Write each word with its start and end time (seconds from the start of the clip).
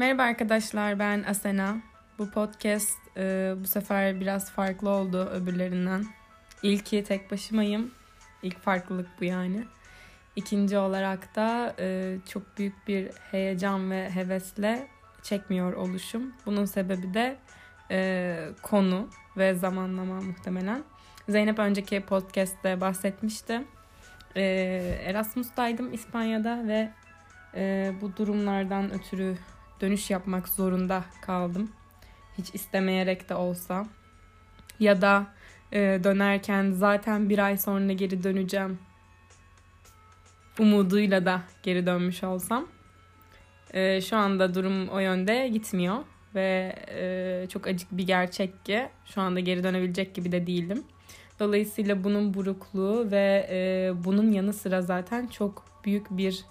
Merhaba 0.00 0.22
arkadaşlar 0.22 0.98
ben 0.98 1.22
Asena. 1.22 1.76
Bu 2.18 2.30
podcast 2.30 2.98
e, 3.16 3.54
bu 3.56 3.66
sefer 3.66 4.20
biraz 4.20 4.50
farklı 4.50 4.90
oldu 4.90 5.26
öbürlerinden. 5.26 6.04
İlki 6.62 7.04
tek 7.04 7.30
başımayım. 7.30 7.90
İlk 8.42 8.58
farklılık 8.60 9.08
bu 9.20 9.24
yani. 9.24 9.64
İkinci 10.36 10.78
olarak 10.78 11.36
da 11.36 11.74
e, 11.78 12.16
çok 12.28 12.58
büyük 12.58 12.88
bir 12.88 13.10
heyecan 13.30 13.90
ve 13.90 14.10
hevesle 14.10 14.86
çekmiyor 15.22 15.72
oluşum. 15.72 16.32
Bunun 16.46 16.64
sebebi 16.64 17.14
de 17.14 17.36
e, 17.90 18.38
konu 18.62 19.08
ve 19.36 19.54
zamanlama 19.54 20.20
muhtemelen. 20.20 20.82
Zeynep 21.28 21.58
önceki 21.58 22.00
podcast'te 22.00 22.80
bahsetmişti. 22.80 23.62
E, 24.36 24.42
Erasmus'taydım 25.04 25.92
İspanya'da 25.92 26.68
ve 26.68 26.90
e, 27.54 27.92
bu 28.00 28.16
durumlardan 28.16 28.92
ötürü 28.92 29.36
dönüş 29.80 30.10
yapmak 30.10 30.48
zorunda 30.48 31.04
kaldım. 31.22 31.70
Hiç 32.38 32.54
istemeyerek 32.54 33.28
de 33.28 33.34
olsa. 33.34 33.86
Ya 34.80 35.02
da 35.02 35.26
e, 35.72 35.78
dönerken 36.04 36.70
zaten 36.70 37.28
bir 37.28 37.38
ay 37.38 37.58
sonra 37.58 37.92
geri 37.92 38.24
döneceğim 38.24 38.78
umuduyla 40.58 41.24
da 41.24 41.42
geri 41.62 41.86
dönmüş 41.86 42.24
olsam. 42.24 42.66
E, 43.74 44.00
şu 44.00 44.16
anda 44.16 44.54
durum 44.54 44.88
o 44.88 44.98
yönde 44.98 45.48
gitmiyor 45.48 45.96
ve 46.34 46.76
e, 46.88 47.46
çok 47.48 47.66
acık 47.66 47.92
bir 47.92 48.06
gerçek 48.06 48.64
ki 48.64 48.88
şu 49.06 49.20
anda 49.20 49.40
geri 49.40 49.62
dönebilecek 49.62 50.14
gibi 50.14 50.32
de 50.32 50.46
değilim. 50.46 50.84
Dolayısıyla 51.40 52.04
bunun 52.04 52.34
burukluğu 52.34 53.10
ve 53.10 53.48
e, 53.50 53.92
bunun 54.04 54.32
yanı 54.32 54.52
sıra 54.52 54.82
zaten 54.82 55.26
çok 55.26 55.64
büyük 55.84 56.10
bir 56.10 56.44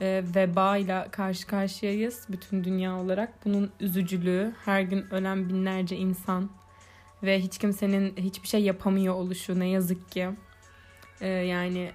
e, 0.00 0.24
veba 0.34 0.76
ile 0.76 1.06
karşı 1.10 1.46
karşıyayız 1.46 2.26
bütün 2.28 2.64
dünya 2.64 2.96
olarak. 2.96 3.44
Bunun 3.44 3.70
üzücülüğü, 3.80 4.52
her 4.64 4.80
gün 4.80 5.06
ölen 5.10 5.48
binlerce 5.48 5.96
insan 5.96 6.50
ve 7.22 7.40
hiç 7.40 7.58
kimsenin 7.58 8.16
hiçbir 8.16 8.48
şey 8.48 8.62
yapamıyor 8.62 9.14
oluşu 9.14 9.60
ne 9.60 9.68
yazık 9.68 10.10
ki. 10.10 10.30
E, 11.20 11.28
yani 11.28 11.92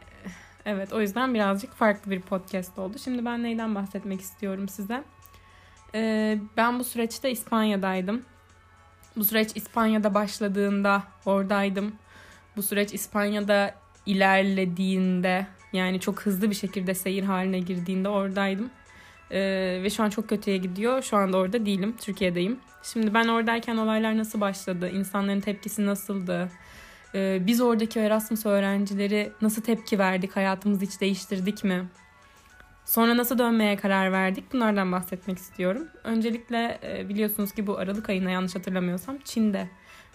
evet 0.65 0.93
o 0.93 1.01
yüzden 1.01 1.33
birazcık 1.33 1.73
farklı 1.73 2.11
bir 2.11 2.21
podcast 2.21 2.79
oldu. 2.79 2.97
Şimdi 3.03 3.25
ben 3.25 3.43
neyden 3.43 3.75
bahsetmek 3.75 4.21
istiyorum 4.21 4.69
size? 4.69 5.03
E, 5.95 6.37
ben 6.57 6.79
bu 6.79 6.83
süreçte 6.83 7.31
İspanya'daydım. 7.31 8.23
Bu 9.15 9.25
süreç 9.25 9.51
İspanya'da 9.55 10.13
başladığında 10.13 11.03
oradaydım. 11.25 11.95
Bu 12.55 12.63
süreç 12.63 12.93
İspanya'da 12.93 13.75
ilerlediğinde 14.05 15.47
yani 15.73 15.99
çok 15.99 16.21
hızlı 16.21 16.49
bir 16.49 16.55
şekilde 16.55 16.93
seyir 16.93 17.23
haline 17.23 17.59
girdiğinde 17.59 18.09
oradaydım. 18.09 18.69
Ee, 19.31 19.79
ve 19.83 19.89
şu 19.89 20.03
an 20.03 20.09
çok 20.09 20.29
kötüye 20.29 20.57
gidiyor. 20.57 21.01
Şu 21.01 21.17
anda 21.17 21.37
orada 21.37 21.65
değilim. 21.65 21.95
Türkiye'deyim. 22.01 22.59
Şimdi 22.83 23.13
ben 23.13 23.27
oradayken 23.27 23.77
olaylar 23.77 24.17
nasıl 24.17 24.41
başladı? 24.41 24.89
İnsanların 24.89 25.41
tepkisi 25.41 25.85
nasıldı? 25.85 26.49
Ee, 27.15 27.41
biz 27.47 27.61
oradaki 27.61 27.99
Erasmus 27.99 28.45
öğrencileri 28.45 29.31
nasıl 29.41 29.61
tepki 29.61 29.99
verdik? 29.99 30.35
Hayatımızı 30.35 30.85
hiç 30.85 31.01
değiştirdik 31.01 31.63
mi? 31.63 31.85
Sonra 32.85 33.17
nasıl 33.17 33.37
dönmeye 33.37 33.75
karar 33.75 34.11
verdik? 34.11 34.53
Bunlardan 34.53 34.91
bahsetmek 34.91 35.37
istiyorum. 35.37 35.87
Öncelikle 36.03 36.79
e, 36.83 37.09
biliyorsunuz 37.09 37.51
ki 37.51 37.67
bu 37.67 37.77
Aralık 37.77 38.09
ayına 38.09 38.29
yanlış 38.29 38.55
hatırlamıyorsam 38.55 39.17
Çin'de 39.25 39.69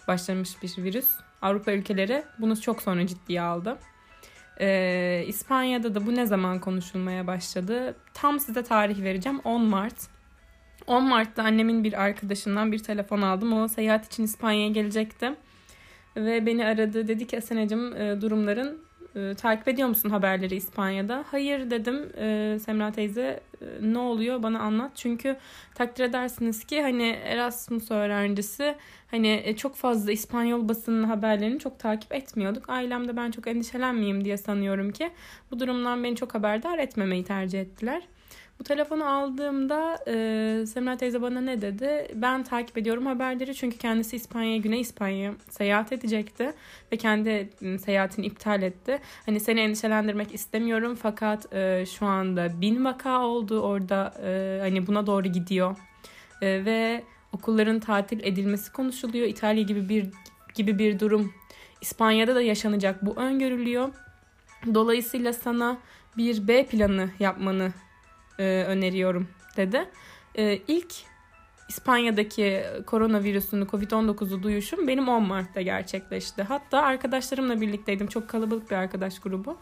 başlamış 0.07 0.63
bir 0.63 0.83
virüs. 0.83 1.09
Avrupa 1.41 1.71
ülkeleri 1.71 2.23
bunu 2.39 2.61
çok 2.61 2.81
sonra 2.81 3.07
ciddiye 3.07 3.41
aldı. 3.41 3.77
Ee, 4.59 5.23
İspanya'da 5.27 5.95
da 5.95 6.05
bu 6.05 6.15
ne 6.15 6.25
zaman 6.25 6.59
konuşulmaya 6.59 7.27
başladı? 7.27 7.95
Tam 8.13 8.39
size 8.39 8.63
tarih 8.63 9.03
vereceğim. 9.03 9.39
10 9.43 9.61
Mart. 9.61 10.07
10 10.87 11.03
Mart'ta 11.03 11.43
annemin 11.43 11.83
bir 11.83 12.03
arkadaşından 12.03 12.71
bir 12.71 12.79
telefon 12.79 13.21
aldım. 13.21 13.53
O 13.53 13.67
seyahat 13.67 14.05
için 14.05 14.23
İspanya'ya 14.23 14.69
gelecekti. 14.69 15.35
Ve 16.15 16.45
beni 16.45 16.65
aradı. 16.65 17.07
Dedi 17.07 17.27
ki 17.27 17.35
Esen'cim 17.35 17.95
e, 17.95 18.21
durumların 18.21 18.86
e, 19.15 19.33
takip 19.33 19.67
ediyor 19.67 19.87
musun 19.87 20.09
haberleri 20.09 20.55
İspanya'da? 20.55 21.25
Hayır 21.31 21.69
dedim 21.69 22.09
e, 22.17 22.57
Semra 22.65 22.91
teyze 22.91 23.39
e, 23.61 23.65
ne 23.81 23.97
oluyor 23.97 24.43
bana 24.43 24.59
anlat. 24.59 24.91
Çünkü 24.95 25.37
takdir 25.75 26.03
edersiniz 26.03 26.63
ki 26.63 26.81
hani 26.81 27.07
Erasmus 27.23 27.91
öğrencisi 27.91 28.75
hani 29.11 29.41
e, 29.45 29.55
çok 29.55 29.75
fazla 29.75 30.11
İspanyol 30.11 30.69
basının 30.69 31.03
haberlerini 31.03 31.59
çok 31.59 31.79
takip 31.79 32.13
etmiyorduk. 32.13 32.69
Ailemde 32.69 33.17
ben 33.17 33.31
çok 33.31 33.47
endişelenmeyeyim 33.47 34.25
diye 34.25 34.37
sanıyorum 34.37 34.91
ki 34.91 35.11
bu 35.51 35.59
durumdan 35.59 36.03
beni 36.03 36.15
çok 36.15 36.35
haberdar 36.35 36.79
etmemeyi 36.79 37.23
tercih 37.23 37.61
ettiler. 37.61 38.01
Bu 38.59 38.63
telefonu 38.63 39.09
aldığımda 39.09 39.97
e, 40.07 40.65
Semra 40.65 40.97
teyze 40.97 41.21
bana 41.21 41.41
ne 41.41 41.61
dedi? 41.61 42.07
Ben 42.15 42.43
takip 42.43 42.77
ediyorum 42.77 43.05
haberleri 43.05 43.55
çünkü 43.55 43.77
kendisi 43.77 44.15
İspanya'ya, 44.15 44.57
Güney 44.57 44.81
İspanya'ya 44.81 45.33
seyahat 45.49 45.91
edecekti 45.91 46.53
ve 46.91 46.97
kendi 46.97 47.49
seyahatini 47.79 48.25
iptal 48.25 48.61
etti. 48.61 48.99
Hani 49.25 49.39
seni 49.39 49.59
endişelendirmek 49.59 50.33
istemiyorum 50.33 50.97
fakat 51.01 51.53
e, 51.53 51.85
şu 51.85 52.05
anda 52.05 52.61
bin 52.61 52.85
vaka 52.85 53.21
oldu 53.21 53.61
orada 53.61 54.13
e, 54.23 54.59
hani 54.61 54.87
buna 54.87 55.07
doğru 55.07 55.27
gidiyor 55.27 55.75
e, 56.41 56.65
ve 56.65 57.03
okulların 57.33 57.79
tatil 57.79 58.19
edilmesi 58.23 58.71
konuşuluyor. 58.71 59.27
İtalya 59.27 59.63
gibi 59.63 59.89
bir 59.89 60.07
gibi 60.55 60.79
bir 60.79 60.99
durum 60.99 61.33
İspanya'da 61.81 62.35
da 62.35 62.41
yaşanacak 62.41 63.05
bu 63.05 63.15
öngörülüyor. 63.15 63.89
Dolayısıyla 64.73 65.33
sana 65.33 65.77
bir 66.17 66.47
B 66.47 66.65
planı 66.65 67.09
yapmanı 67.19 67.71
e, 68.39 68.63
öneriyorum 68.67 69.27
dedi. 69.57 69.89
E, 70.37 70.59
ilk 70.67 70.93
İspanya'daki 71.69 72.63
koronavirüsünü 72.85 73.63
Covid-19'u 73.63 74.43
duyuşum 74.43 74.87
benim 74.87 75.09
10 75.09 75.23
Mart'ta 75.23 75.61
gerçekleşti. 75.61 76.43
Hatta 76.43 76.81
arkadaşlarımla 76.81 77.61
birlikteydim. 77.61 78.07
Çok 78.07 78.29
kalabalık 78.29 78.71
bir 78.71 78.75
arkadaş 78.75 79.19
grubu. 79.19 79.57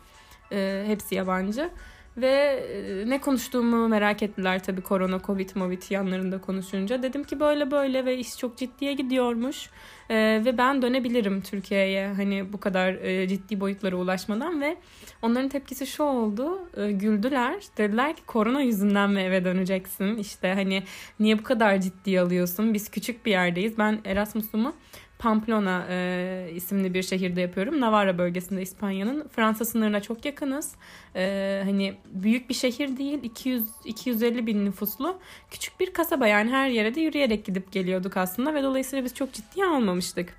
E, 0.51 0.83
hepsi 0.87 1.15
yabancı. 1.15 1.69
Ve 2.17 2.27
e, 2.27 3.09
ne 3.09 3.21
konuştuğumu 3.21 3.87
merak 3.87 4.23
ettiler 4.23 4.63
tabii 4.63 4.81
korona, 4.81 5.19
covid, 5.19 5.49
movid 5.55 5.81
yanlarında 5.89 6.41
konuşunca. 6.41 7.03
Dedim 7.03 7.23
ki 7.23 7.39
böyle 7.39 7.71
böyle 7.71 8.05
ve 8.05 8.17
iş 8.17 8.37
çok 8.37 8.57
ciddiye 8.57 8.93
gidiyormuş. 8.93 9.69
Ee, 10.09 10.41
ve 10.45 10.57
ben 10.57 10.81
dönebilirim 10.81 11.41
Türkiye'ye 11.41 12.07
hani 12.07 12.53
bu 12.53 12.59
kadar 12.59 12.93
e, 12.93 13.27
ciddi 13.27 13.59
boyutlara 13.59 13.95
ulaşmadan 13.95 14.61
ve 14.61 14.77
onların 15.21 15.49
tepkisi 15.49 15.87
şu 15.87 16.03
oldu. 16.03 16.59
E, 16.77 16.91
güldüler. 16.91 17.55
Dediler 17.77 18.15
ki 18.15 18.21
korona 18.25 18.61
yüzünden 18.61 19.09
mi 19.09 19.21
eve 19.21 19.45
döneceksin? 19.45 20.17
İşte 20.17 20.53
hani 20.53 20.83
niye 21.19 21.39
bu 21.39 21.43
kadar 21.43 21.81
ciddi 21.81 22.19
alıyorsun? 22.21 22.73
Biz 22.73 22.91
küçük 22.91 23.25
bir 23.25 23.31
yerdeyiz. 23.31 23.77
Ben 23.77 23.99
Erasmus'umu 24.05 24.73
Pamplona 25.19 25.85
e, 25.89 26.49
isimli 26.55 26.93
bir 26.93 27.03
şehirde 27.03 27.41
yapıyorum. 27.41 27.81
Navarra 27.81 28.17
bölgesinde 28.17 28.61
İspanya'nın. 28.61 29.27
Fransa 29.27 29.65
sınırına 29.65 30.01
çok 30.01 30.25
yakınız. 30.25 30.75
E, 31.15 31.61
hani 31.65 31.95
büyük 32.05 32.49
bir 32.49 32.53
şehir 32.53 32.97
değil. 32.97 33.23
200 33.23 33.63
250 33.85 34.47
bin 34.47 34.65
nüfuslu 34.65 35.19
küçük 35.51 35.79
bir 35.79 35.93
kasaba. 35.93 36.27
Yani 36.27 36.51
her 36.51 36.69
yere 36.69 36.95
de 36.95 37.01
yürüyerek 37.01 37.45
gidip 37.45 37.71
geliyorduk 37.71 38.17
aslında 38.17 38.53
ve 38.53 38.63
dolayısıyla 38.63 39.05
biz 39.05 39.15
çok 39.15 39.33
ciddiye 39.33 39.65
almamıştık. 39.65 40.33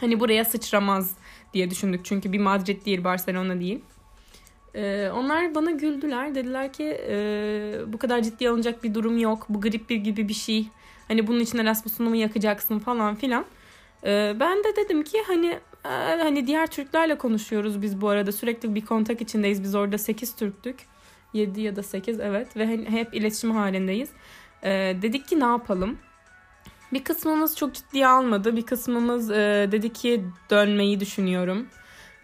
Hani 0.00 0.20
buraya 0.20 0.44
sıçramaz 0.44 1.16
diye 1.54 1.70
düşündük. 1.70 2.04
Çünkü 2.04 2.32
bir 2.32 2.38
Madrid 2.38 2.86
değil, 2.86 3.04
Barcelona 3.04 3.60
değil. 3.60 3.80
Ee, 4.74 5.10
onlar 5.14 5.54
bana 5.54 5.70
güldüler. 5.70 6.34
Dediler 6.34 6.72
ki 6.72 7.00
e, 7.08 7.12
bu 7.86 7.98
kadar 7.98 8.22
ciddi 8.22 8.48
alınacak 8.48 8.84
bir 8.84 8.94
durum 8.94 9.18
yok. 9.18 9.46
Bu 9.48 9.60
grip 9.60 9.90
bir 9.90 9.96
gibi 9.96 10.28
bir 10.28 10.34
şey. 10.34 10.68
Hani 11.08 11.26
bunun 11.26 11.40
için 11.40 11.58
Erasmus'unu 11.58 12.08
mu 12.08 12.16
yakacaksın 12.16 12.78
falan 12.78 13.14
filan. 13.14 13.44
Ee, 14.04 14.36
ben 14.40 14.64
de 14.64 14.76
dedim 14.76 15.02
ki 15.02 15.22
hani 15.26 15.46
e, 15.84 15.88
hani 16.22 16.46
diğer 16.46 16.66
Türklerle 16.66 17.18
konuşuyoruz 17.18 17.82
biz 17.82 18.00
bu 18.00 18.08
arada 18.08 18.32
sürekli 18.32 18.74
bir 18.74 18.84
kontak 18.84 19.20
içindeyiz. 19.20 19.62
Biz 19.62 19.74
orada 19.74 19.98
8 19.98 20.36
Türktük. 20.36 20.76
7 21.32 21.60
ya 21.60 21.76
da 21.76 21.82
8 21.82 22.20
evet 22.20 22.56
ve 22.56 22.66
hani 22.66 22.90
hep 22.90 23.14
iletişim 23.14 23.50
halindeyiz. 23.50 24.10
Ee, 24.62 24.96
dedik 25.02 25.28
ki 25.28 25.40
ne 25.40 25.44
yapalım? 25.44 25.98
Bir 26.92 27.04
kısmımız 27.04 27.56
çok 27.56 27.74
ciddiye 27.74 28.06
almadı. 28.06 28.56
Bir 28.56 28.66
kısmımız 28.66 29.30
e, 29.30 29.68
dedi 29.72 29.92
ki 29.92 30.24
dönmeyi 30.50 31.00
düşünüyorum. 31.00 31.66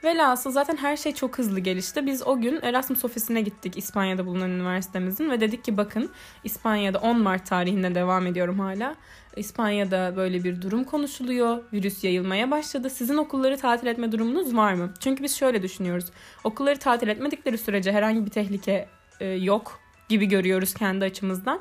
Velhasıl 0.05 0.51
zaten 0.51 0.77
her 0.77 0.97
şey 0.97 1.15
çok 1.15 1.39
hızlı 1.39 1.61
gelişti. 1.61 2.07
Biz 2.07 2.27
o 2.27 2.41
gün 2.41 2.61
Erasmus 2.63 3.05
ofisine 3.05 3.41
gittik 3.41 3.77
İspanya'da 3.77 4.27
bulunan 4.27 4.51
üniversitemizin 4.51 5.31
ve 5.31 5.41
dedik 5.41 5.65
ki 5.65 5.77
bakın 5.77 6.11
İspanya'da 6.45 6.99
10 6.99 7.23
Mart 7.23 7.47
tarihinde 7.47 7.95
devam 7.95 8.27
ediyorum 8.27 8.59
hala. 8.59 8.95
İspanya'da 9.37 10.17
böyle 10.17 10.45
bir 10.45 10.63
durum 10.63 10.85
konuşuluyor. 10.85 11.63
Virüs 11.73 12.05
yayılmaya 12.05 12.51
başladı. 12.51 12.91
Sizin 12.91 13.17
okulları 13.17 13.57
tatil 13.57 13.87
etme 13.87 14.13
durumunuz 14.13 14.57
var 14.57 14.75
mı? 14.75 14.95
Çünkü 15.01 15.23
biz 15.23 15.37
şöyle 15.37 15.63
düşünüyoruz. 15.63 16.07
Okulları 16.45 16.79
tatil 16.79 17.09
etmedikleri 17.09 17.59
sürece 17.59 17.93
herhangi 17.93 18.27
bir 18.27 18.31
tehlike 18.31 18.89
e, 19.21 19.27
yok 19.27 19.81
gibi 20.09 20.27
görüyoruz 20.27 20.75
kendi 20.75 21.05
açımızdan. 21.05 21.61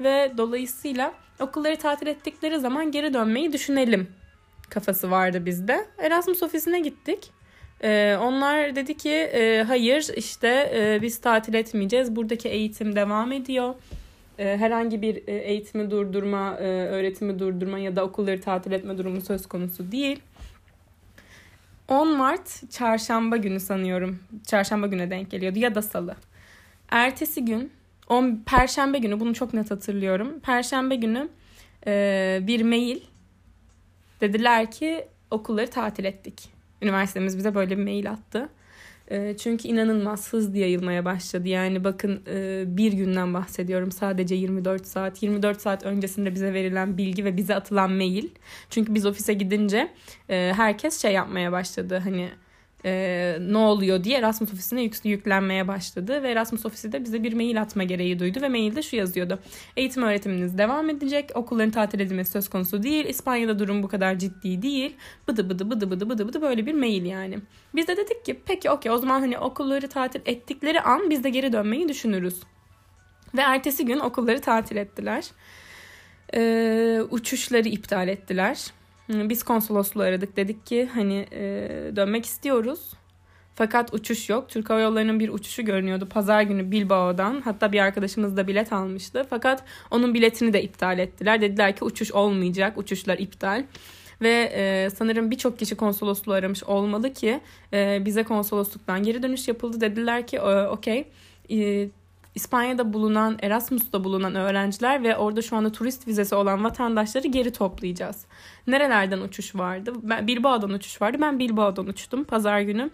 Ve 0.00 0.32
dolayısıyla 0.36 1.14
okulları 1.40 1.76
tatil 1.76 2.06
ettikleri 2.06 2.60
zaman 2.60 2.90
geri 2.90 3.14
dönmeyi 3.14 3.52
düşünelim 3.52 4.08
kafası 4.70 5.10
vardı 5.10 5.46
bizde. 5.46 5.86
Erasmus 5.98 6.42
ofisine 6.42 6.80
gittik. 6.80 7.30
Ee, 7.84 8.16
onlar 8.20 8.76
dedi 8.76 8.96
ki 8.96 9.10
e, 9.10 9.64
hayır 9.66 10.10
işte 10.16 10.72
e, 10.74 11.02
biz 11.02 11.20
tatil 11.20 11.54
etmeyeceğiz. 11.54 12.16
Buradaki 12.16 12.48
eğitim 12.48 12.96
devam 12.96 13.32
ediyor. 13.32 13.74
e, 14.38 14.56
herhangi 14.56 15.02
bir 15.02 15.16
e, 15.28 15.36
eğitimi 15.36 15.90
durdurma, 15.90 16.56
e, 16.60 16.64
öğretimi 16.66 17.38
durdurma 17.38 17.78
ya 17.78 17.96
da 17.96 18.04
okulları 18.04 18.40
tatil 18.40 18.72
etme 18.72 18.98
durumu 18.98 19.20
söz 19.20 19.46
konusu 19.46 19.92
değil. 19.92 20.20
10 21.88 22.16
Mart 22.16 22.70
çarşamba 22.70 23.36
günü 23.36 23.60
sanıyorum. 23.60 24.18
Çarşamba 24.46 24.86
güne 24.86 25.10
denk 25.10 25.30
geliyordu 25.30 25.58
ya 25.58 25.74
da 25.74 25.82
salı. 25.82 26.16
Ertesi 26.90 27.44
gün 27.44 27.72
10 28.08 28.42
Perşembe 28.46 28.98
günü 28.98 29.20
bunu 29.20 29.34
çok 29.34 29.54
net 29.54 29.70
hatırlıyorum. 29.70 30.40
Perşembe 30.40 30.96
günü 30.96 31.28
e, 31.86 32.38
bir 32.42 32.62
mail 32.62 33.00
dediler 34.20 34.70
ki 34.70 35.08
okulları 35.30 35.70
tatil 35.70 36.04
ettik. 36.04 36.53
Üniversitemiz 36.84 37.38
bize 37.38 37.54
böyle 37.54 37.78
bir 37.78 37.84
mail 37.84 38.10
attı. 38.10 38.48
E, 39.10 39.36
çünkü 39.36 39.68
inanılmaz 39.68 40.32
hızlı 40.32 40.58
yayılmaya 40.58 41.04
başladı. 41.04 41.48
Yani 41.48 41.84
bakın 41.84 42.22
e, 42.26 42.64
bir 42.66 42.92
günden 42.92 43.34
bahsediyorum 43.34 43.92
sadece 43.92 44.34
24 44.34 44.86
saat. 44.86 45.22
24 45.22 45.60
saat 45.60 45.84
öncesinde 45.84 46.34
bize 46.34 46.52
verilen 46.54 46.98
bilgi 46.98 47.24
ve 47.24 47.36
bize 47.36 47.54
atılan 47.54 47.92
mail. 47.92 48.28
Çünkü 48.70 48.94
biz 48.94 49.06
ofise 49.06 49.34
gidince 49.34 49.92
e, 50.28 50.52
herkes 50.56 51.02
şey 51.02 51.12
yapmaya 51.12 51.52
başladı. 51.52 52.00
Hani 52.04 52.28
e, 52.84 53.36
ne 53.40 53.58
oluyor 53.58 54.04
diye 54.04 54.18
Erasmus 54.18 54.52
ofisine 54.52 54.82
yük, 54.82 55.04
yüklenmeye 55.04 55.68
başladı. 55.68 56.22
Ve 56.22 56.30
Erasmus 56.30 56.66
ofisi 56.66 56.92
de 56.92 57.04
bize 57.04 57.22
bir 57.22 57.32
mail 57.32 57.62
atma 57.62 57.82
gereği 57.82 58.18
duydu. 58.18 58.42
Ve 58.42 58.48
mailde 58.48 58.82
şu 58.82 58.96
yazıyordu. 58.96 59.38
Eğitim 59.76 60.02
öğretiminiz 60.02 60.58
devam 60.58 60.90
edecek. 60.90 61.30
Okulların 61.34 61.70
tatil 61.70 62.00
edilmesi 62.00 62.32
söz 62.32 62.48
konusu 62.48 62.82
değil. 62.82 63.06
İspanya'da 63.06 63.58
durum 63.58 63.82
bu 63.82 63.88
kadar 63.88 64.18
ciddi 64.18 64.62
değil. 64.62 64.96
Bıdı 65.28 65.50
bıdı 65.50 65.70
bıdı 65.70 65.90
bıdı 65.90 66.08
bıdı 66.10 66.28
bıdı 66.28 66.42
böyle 66.42 66.66
bir 66.66 66.74
mail 66.74 67.04
yani. 67.04 67.38
Biz 67.74 67.88
de 67.88 67.96
dedik 67.96 68.24
ki 68.24 68.40
peki 68.46 68.70
okey 68.70 68.92
o 68.92 68.98
zaman 68.98 69.20
hani 69.20 69.38
okulları 69.38 69.88
tatil 69.88 70.20
ettikleri 70.26 70.80
an 70.80 71.10
biz 71.10 71.24
de 71.24 71.30
geri 71.30 71.52
dönmeyi 71.52 71.88
düşünürüz. 71.88 72.40
Ve 73.36 73.40
ertesi 73.40 73.84
gün 73.84 73.98
okulları 73.98 74.40
tatil 74.40 74.76
ettiler. 74.76 75.24
Ee, 76.34 77.00
uçuşları 77.10 77.68
iptal 77.68 78.08
ettiler. 78.08 78.70
Biz 79.08 79.42
konsolosluğu 79.42 80.02
aradık. 80.02 80.36
Dedik 80.36 80.66
ki 80.66 80.88
hani 80.94 81.26
e, 81.32 81.42
dönmek 81.96 82.26
istiyoruz. 82.26 82.92
Fakat 83.54 83.94
uçuş 83.94 84.28
yok. 84.28 84.48
Türk 84.48 84.70
Hava 84.70 84.80
Yolları'nın 84.80 85.20
bir 85.20 85.28
uçuşu 85.28 85.64
görünüyordu 85.64 86.08
pazar 86.08 86.42
günü 86.42 86.70
Bilbao'dan. 86.70 87.40
Hatta 87.40 87.72
bir 87.72 87.80
arkadaşımız 87.80 88.36
da 88.36 88.46
bilet 88.46 88.72
almıştı. 88.72 89.26
Fakat 89.30 89.64
onun 89.90 90.14
biletini 90.14 90.52
de 90.52 90.62
iptal 90.62 90.98
ettiler. 90.98 91.40
Dediler 91.40 91.76
ki 91.76 91.84
uçuş 91.84 92.12
olmayacak. 92.12 92.78
Uçuşlar 92.78 93.18
iptal. 93.18 93.64
Ve 94.22 94.52
e, 94.54 94.90
sanırım 94.90 95.30
birçok 95.30 95.58
kişi 95.58 95.74
konsolosluğu 95.76 96.32
aramış 96.32 96.64
olmalı 96.64 97.12
ki 97.12 97.40
e, 97.72 98.02
bize 98.04 98.22
konsolosluktan 98.22 99.02
geri 99.02 99.22
dönüş 99.22 99.48
yapıldı. 99.48 99.80
Dediler 99.80 100.26
ki 100.26 100.40
okey 100.40 101.04
e, 101.50 101.88
İspanya'da 102.34 102.92
bulunan, 102.92 103.38
Erasmus'ta 103.42 104.04
bulunan 104.04 104.34
öğrenciler 104.34 105.02
ve 105.02 105.16
orada 105.16 105.42
şu 105.42 105.56
anda 105.56 105.72
turist 105.72 106.08
vizesi 106.08 106.34
olan 106.34 106.64
vatandaşları 106.64 107.28
geri 107.28 107.52
toplayacağız. 107.52 108.24
Nerelerden 108.66 109.20
uçuş 109.20 109.54
vardı? 109.54 109.92
Ben, 110.02 110.26
Bilbao'dan 110.26 110.70
uçuş 110.70 111.02
vardı. 111.02 111.18
Ben 111.20 111.38
Bilbao'dan 111.38 111.86
uçtum 111.86 112.24
pazar 112.24 112.60
günü. 112.60 112.90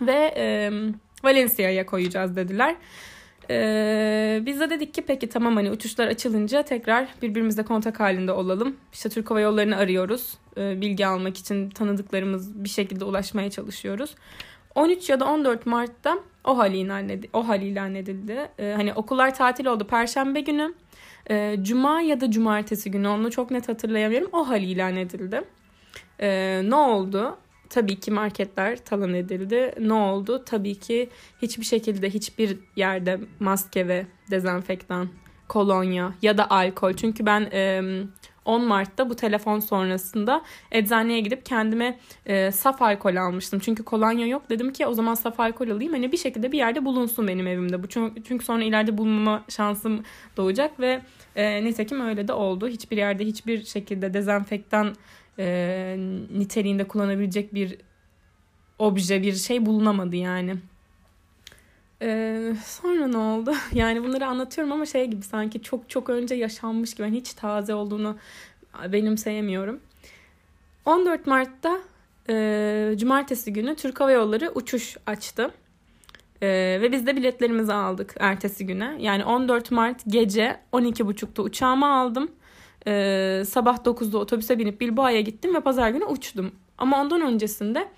Ve 0.00 0.34
e, 0.36 0.70
Valencia'ya 1.24 1.86
koyacağız 1.86 2.36
dediler. 2.36 2.76
Ee, 3.50 4.42
biz 4.46 4.60
de 4.60 4.70
dedik 4.70 4.94
ki 4.94 5.02
peki 5.06 5.28
tamam 5.28 5.56
hani 5.56 5.70
uçuşlar 5.70 6.06
açılınca 6.06 6.62
tekrar 6.62 7.08
birbirimizle 7.22 7.62
kontak 7.62 8.00
halinde 8.00 8.32
olalım. 8.32 8.76
İşte 8.92 9.08
Türk 9.08 9.30
Hava 9.30 9.40
Yolları'nı 9.40 9.76
arıyoruz. 9.76 10.34
Ee, 10.56 10.80
bilgi 10.80 11.06
almak 11.06 11.38
için 11.38 11.70
tanıdıklarımız 11.70 12.64
bir 12.64 12.68
şekilde 12.68 13.04
ulaşmaya 13.04 13.50
çalışıyoruz. 13.50 14.14
13 14.74 15.10
ya 15.10 15.20
da 15.20 15.24
14 15.26 15.66
Mart'ta 15.66 16.18
o 16.44 16.58
hal 16.58 16.74
ilan 16.74 17.08
edildi. 17.08 17.28
O 17.32 17.48
hal 17.48 17.62
ilan 17.62 17.94
edildi. 17.94 18.48
Ee, 18.58 18.72
hani 18.76 18.94
okullar 18.94 19.34
tatil 19.34 19.66
oldu 19.66 19.86
Perşembe 19.86 20.40
günü. 20.40 20.74
Ee, 21.30 21.56
Cuma 21.62 22.00
ya 22.00 22.20
da 22.20 22.30
Cumartesi 22.30 22.90
günü 22.90 23.08
onu 23.08 23.30
çok 23.30 23.50
net 23.50 23.68
hatırlayamıyorum. 23.68 24.28
O 24.32 24.48
hal 24.48 24.62
ilan 24.62 24.96
edildi. 24.96 25.42
Ee, 26.20 26.60
ne 26.64 26.74
oldu? 26.74 27.36
Tabii 27.70 28.00
ki 28.00 28.10
marketler 28.10 28.84
talan 28.84 29.14
edildi. 29.14 29.74
Ne 29.80 29.92
oldu? 29.92 30.44
Tabii 30.46 30.74
ki 30.74 31.10
hiçbir 31.42 31.64
şekilde 31.64 32.10
hiçbir 32.10 32.58
yerde 32.76 33.20
maske 33.40 33.88
ve 33.88 34.06
dezenfektan, 34.30 35.08
kolonya 35.48 36.14
ya 36.22 36.38
da 36.38 36.50
alkol. 36.50 36.92
Çünkü 36.92 37.26
ben 37.26 37.48
e, 37.52 37.82
10 38.50 38.64
Mart'ta 38.64 39.10
bu 39.10 39.16
telefon 39.16 39.60
sonrasında 39.60 40.42
eczaneye 40.72 41.20
gidip 41.20 41.46
kendime 41.46 41.98
e, 42.26 42.50
saf 42.50 42.82
alkol 42.82 43.16
almıştım. 43.16 43.60
Çünkü 43.64 43.82
kolonya 43.84 44.26
yok. 44.26 44.50
Dedim 44.50 44.72
ki 44.72 44.86
o 44.86 44.94
zaman 44.94 45.14
saf 45.14 45.40
alkol 45.40 45.68
alayım. 45.70 45.92
Hani 45.92 46.12
bir 46.12 46.16
şekilde 46.16 46.52
bir 46.52 46.58
yerde 46.58 46.84
bulunsun 46.84 47.28
benim 47.28 47.46
evimde. 47.46 47.82
Bu 47.82 47.88
çünkü, 48.24 48.44
sonra 48.44 48.64
ileride 48.64 48.98
bulunma 48.98 49.44
şansım 49.48 50.02
doğacak 50.36 50.80
ve 50.80 51.00
e, 51.36 51.64
nitekim 51.64 52.00
öyle 52.00 52.28
de 52.28 52.32
oldu. 52.32 52.68
Hiçbir 52.68 52.96
yerde 52.96 53.24
hiçbir 53.24 53.64
şekilde 53.64 54.14
dezenfektan 54.14 54.94
e, 55.38 55.96
niteliğinde 56.38 56.84
kullanabilecek 56.84 57.54
bir 57.54 57.76
obje 58.78 59.22
bir 59.22 59.34
şey 59.34 59.66
bulunamadı 59.66 60.16
yani. 60.16 60.56
Ee, 62.02 62.52
sonra 62.64 63.06
ne 63.06 63.16
oldu? 63.16 63.54
Yani 63.74 64.04
bunları 64.04 64.26
anlatıyorum 64.26 64.72
ama 64.72 64.86
şey 64.86 65.06
gibi 65.06 65.22
sanki 65.22 65.62
çok 65.62 65.90
çok 65.90 66.10
önce 66.10 66.34
yaşanmış 66.34 66.94
gibi. 66.94 67.02
Yani 67.02 67.16
hiç 67.16 67.32
taze 67.32 67.74
olduğunu 67.74 68.16
benimseyemiyorum. 68.92 69.80
14 70.84 71.26
Mart'ta 71.26 71.80
e, 72.28 72.94
cumartesi 72.96 73.52
günü 73.52 73.76
Türk 73.76 74.00
Hava 74.00 74.10
Yolları 74.10 74.52
uçuş 74.54 74.96
açtı. 75.06 75.50
E, 76.42 76.48
ve 76.82 76.92
biz 76.92 77.06
de 77.06 77.16
biletlerimizi 77.16 77.72
aldık 77.72 78.14
ertesi 78.20 78.66
güne. 78.66 78.96
Yani 78.98 79.24
14 79.24 79.70
Mart 79.70 80.00
gece 80.06 80.60
12.30'da 80.72 81.42
uçağımı 81.42 81.94
aldım. 81.94 82.30
E, 82.86 83.42
sabah 83.46 83.76
9'da 83.76 84.18
otobüse 84.18 84.58
binip 84.58 84.80
Bilbao'ya 84.80 85.20
gittim 85.20 85.54
ve 85.54 85.60
pazar 85.60 85.90
günü 85.90 86.04
uçtum. 86.04 86.52
Ama 86.78 87.00
ondan 87.00 87.20
öncesinde 87.20 87.88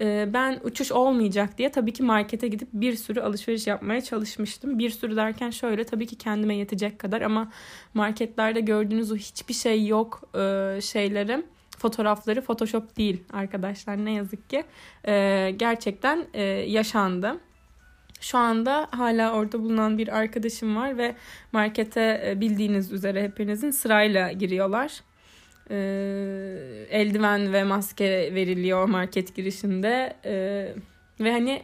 ben 0.00 0.60
uçuş 0.64 0.92
olmayacak 0.92 1.58
diye 1.58 1.70
tabii 1.70 1.92
ki 1.92 2.02
markete 2.02 2.48
gidip 2.48 2.68
bir 2.72 2.96
sürü 2.96 3.20
alışveriş 3.20 3.66
yapmaya 3.66 4.00
çalışmıştım. 4.00 4.78
Bir 4.78 4.90
sürü 4.90 5.16
derken 5.16 5.50
şöyle 5.50 5.84
tabii 5.84 6.06
ki 6.06 6.18
kendime 6.18 6.56
yetecek 6.56 6.98
kadar 6.98 7.20
ama 7.20 7.52
marketlerde 7.94 8.60
gördüğünüz 8.60 9.12
o 9.12 9.16
hiçbir 9.16 9.54
şey 9.54 9.86
yok 9.86 10.22
e, 10.34 10.78
şeyleri 10.82 11.44
fotoğrafları 11.78 12.42
Photoshop 12.42 12.96
değil 12.96 13.24
arkadaşlar 13.32 14.04
ne 14.04 14.12
yazık 14.12 14.50
ki 14.50 14.64
e, 15.08 15.50
gerçekten 15.56 16.26
e, 16.34 16.42
yaşandı. 16.44 17.40
Şu 18.20 18.38
anda 18.38 18.88
hala 18.90 19.32
orada 19.32 19.62
bulunan 19.62 19.98
bir 19.98 20.08
arkadaşım 20.18 20.76
var 20.76 20.98
ve 20.98 21.14
markete 21.52 22.34
bildiğiniz 22.36 22.92
üzere 22.92 23.22
hepinizin 23.22 23.70
sırayla 23.70 24.32
giriyorlar 24.32 25.00
e, 25.70 25.76
eldiven 26.90 27.52
ve 27.52 27.64
maske 27.64 28.34
veriliyor 28.34 28.84
market 28.84 29.34
girişinde. 29.34 30.16
E, 30.24 30.34
ve 31.20 31.32
hani 31.32 31.62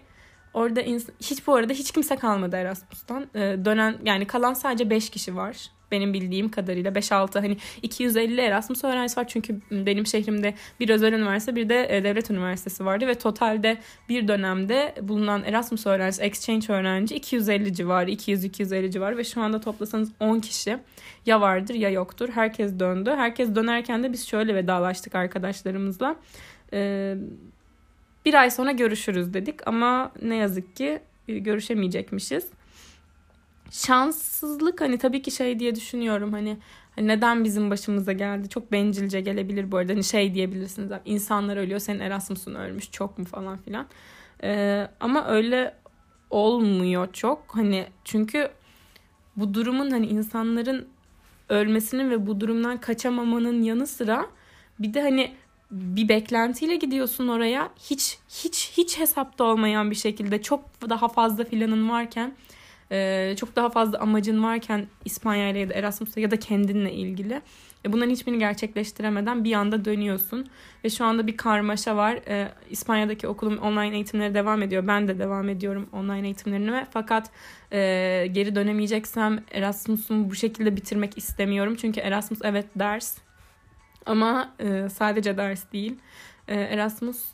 orada 0.54 0.80
hiç 1.20 1.46
bu 1.46 1.54
arada 1.54 1.72
hiç 1.72 1.90
kimse 1.90 2.16
kalmadı 2.16 2.56
Erasmus'tan. 2.56 3.26
E, 3.34 3.40
dönen 3.40 3.98
yani 4.04 4.26
kalan 4.26 4.54
sadece 4.54 4.90
5 4.90 5.10
kişi 5.10 5.36
var 5.36 5.75
benim 5.90 6.12
bildiğim 6.12 6.50
kadarıyla 6.50 6.90
5-6 6.90 7.40
hani 7.40 7.57
250 7.83 8.40
Erasmus 8.40 8.85
öğrencisi 8.85 9.21
var 9.21 9.28
çünkü 9.28 9.61
benim 9.71 10.07
şehrimde 10.07 10.55
bir 10.81 10.88
özel 10.88 11.12
üniversite 11.12 11.57
bir 11.57 11.69
de 11.69 11.97
e, 11.97 12.05
devlet 12.05 12.31
üniversitesi 12.31 12.85
vardı 12.85 13.07
ve 13.07 13.14
totalde 13.14 13.78
bir 14.09 14.28
dönemde 14.28 14.95
bulunan 15.02 15.45
Erasmus 15.45 15.87
öğrencisi, 15.87 16.23
exchange 16.23 16.73
öğrenci 16.73 17.14
250 17.14 17.75
civarı, 17.75 18.11
200-250 18.11 18.90
civarı 18.90 19.16
ve 19.16 19.25
şu 19.25 19.40
anda 19.40 19.61
toplasanız 19.61 20.12
10 20.21 20.40
kişi 20.40 20.78
ya 21.26 21.40
vardır 21.40 21.75
ya 21.75 21.90
yoktur. 21.90 22.28
Herkes 22.28 22.78
döndü. 22.78 23.11
Herkes 23.16 23.55
dönerken 23.55 24.02
de 24.02 24.12
biz 24.12 24.26
şöyle 24.28 24.55
vedalaştık 24.55 25.14
arkadaşlarımızla. 25.14 26.16
Ee, 26.73 27.16
bir 28.25 28.35
ay 28.35 28.50
sonra 28.50 28.73
görüşürüz 28.73 29.35
dedik 29.35 29.69
ama 29.69 30.12
ne 30.23 30.37
yazık 30.37 30.76
ki 30.76 31.00
e, 31.28 31.38
görüşemeyecekmişiz 31.38 32.47
şanssızlık 33.70 34.80
hani 34.80 34.99
tabii 34.99 35.23
ki 35.23 35.30
şey 35.30 35.58
diye 35.58 35.75
düşünüyorum 35.75 36.32
hani, 36.32 36.56
hani 36.96 37.08
neden 37.08 37.44
bizim 37.44 37.70
başımıza 37.70 38.12
geldi? 38.12 38.49
Çok 38.49 38.73
bencilce 38.73 39.20
gelebilir 39.20 39.73
bu 39.73 39.76
arada. 39.76 39.92
Hani 39.92 40.04
şey 40.04 40.35
diyebilirsiniz 40.35 40.90
insanlar 41.04 41.56
ölüyor 41.56 41.80
senin 41.80 42.00
Erasmus'un 42.00 42.54
ölmüş 42.54 42.90
çok 42.90 43.18
mu? 43.18 43.25
falan 43.25 43.56
filan. 43.56 43.87
Ee, 44.42 44.88
ama 45.00 45.26
öyle 45.26 45.75
olmuyor 46.30 47.12
çok. 47.12 47.44
Hani 47.49 47.87
çünkü 48.04 48.50
bu 49.37 49.54
durumun 49.54 49.90
hani 49.90 50.06
insanların 50.06 50.88
ölmesinin 51.49 52.11
ve 52.11 52.26
bu 52.26 52.40
durumdan 52.40 52.80
kaçamamanın 52.80 53.62
yanı 53.62 53.87
sıra 53.87 54.26
bir 54.78 54.94
de 54.94 55.02
hani 55.02 55.35
bir 55.70 56.08
beklentiyle 56.08 56.76
gidiyorsun 56.76 57.28
oraya. 57.28 57.70
Hiç 57.90 58.18
hiç 58.28 58.73
hiç 58.76 58.99
hesapta 58.99 59.44
olmayan 59.44 59.90
bir 59.90 59.96
şekilde 59.96 60.42
çok 60.42 60.64
daha 60.90 61.08
fazla 61.08 61.44
filanın 61.44 61.88
varken 61.88 62.35
e, 62.93 63.35
çok 63.37 63.57
daha 63.57 63.71
fazla 63.71 63.99
amacın 63.99 64.43
varken 64.43 64.87
İspanya 65.05 65.49
ile 65.49 65.59
ya 65.59 65.69
da 65.69 65.75
Erasmus'ta 65.75 66.21
ya 66.21 66.31
da 66.31 66.38
kendinle 66.38 66.93
ilgili 66.93 67.43
E, 67.87 67.93
bunların 67.93 68.11
hiçbirini 68.11 68.38
gerçekleştiremeden 68.38 69.45
bir 69.45 69.52
anda 69.52 69.85
dönüyorsun. 69.85 70.47
Ve 70.85 70.90
şu 70.90 71.05
anda 71.05 71.26
bir 71.26 71.37
karmaşa 71.37 71.97
var. 71.97 72.14
E, 72.14 72.52
İspanya'daki 72.71 73.28
okulum 73.28 73.59
online 73.59 73.95
eğitimleri 73.95 74.35
devam 74.35 74.62
ediyor. 74.62 74.87
Ben 74.87 75.09
de 75.09 75.19
devam 75.19 75.49
ediyorum 75.49 75.88
online 75.93 76.26
eğitimlerine. 76.26 76.87
Fakat 76.90 77.31
e, 77.73 77.78
geri 78.33 78.55
dönemeyeceksem 78.55 79.45
Erasmus'umu 79.50 80.31
bu 80.31 80.35
şekilde 80.35 80.76
bitirmek 80.76 81.19
istemiyorum. 81.19 81.76
Çünkü 81.76 82.00
Erasmus 82.00 82.38
evet 82.45 82.66
ders 82.76 83.19
ama 84.07 84.55
e, 84.61 84.88
sadece 84.88 85.37
ders 85.37 85.73
değil. 85.73 85.99
E, 86.49 86.55
Erasmus 86.55 87.25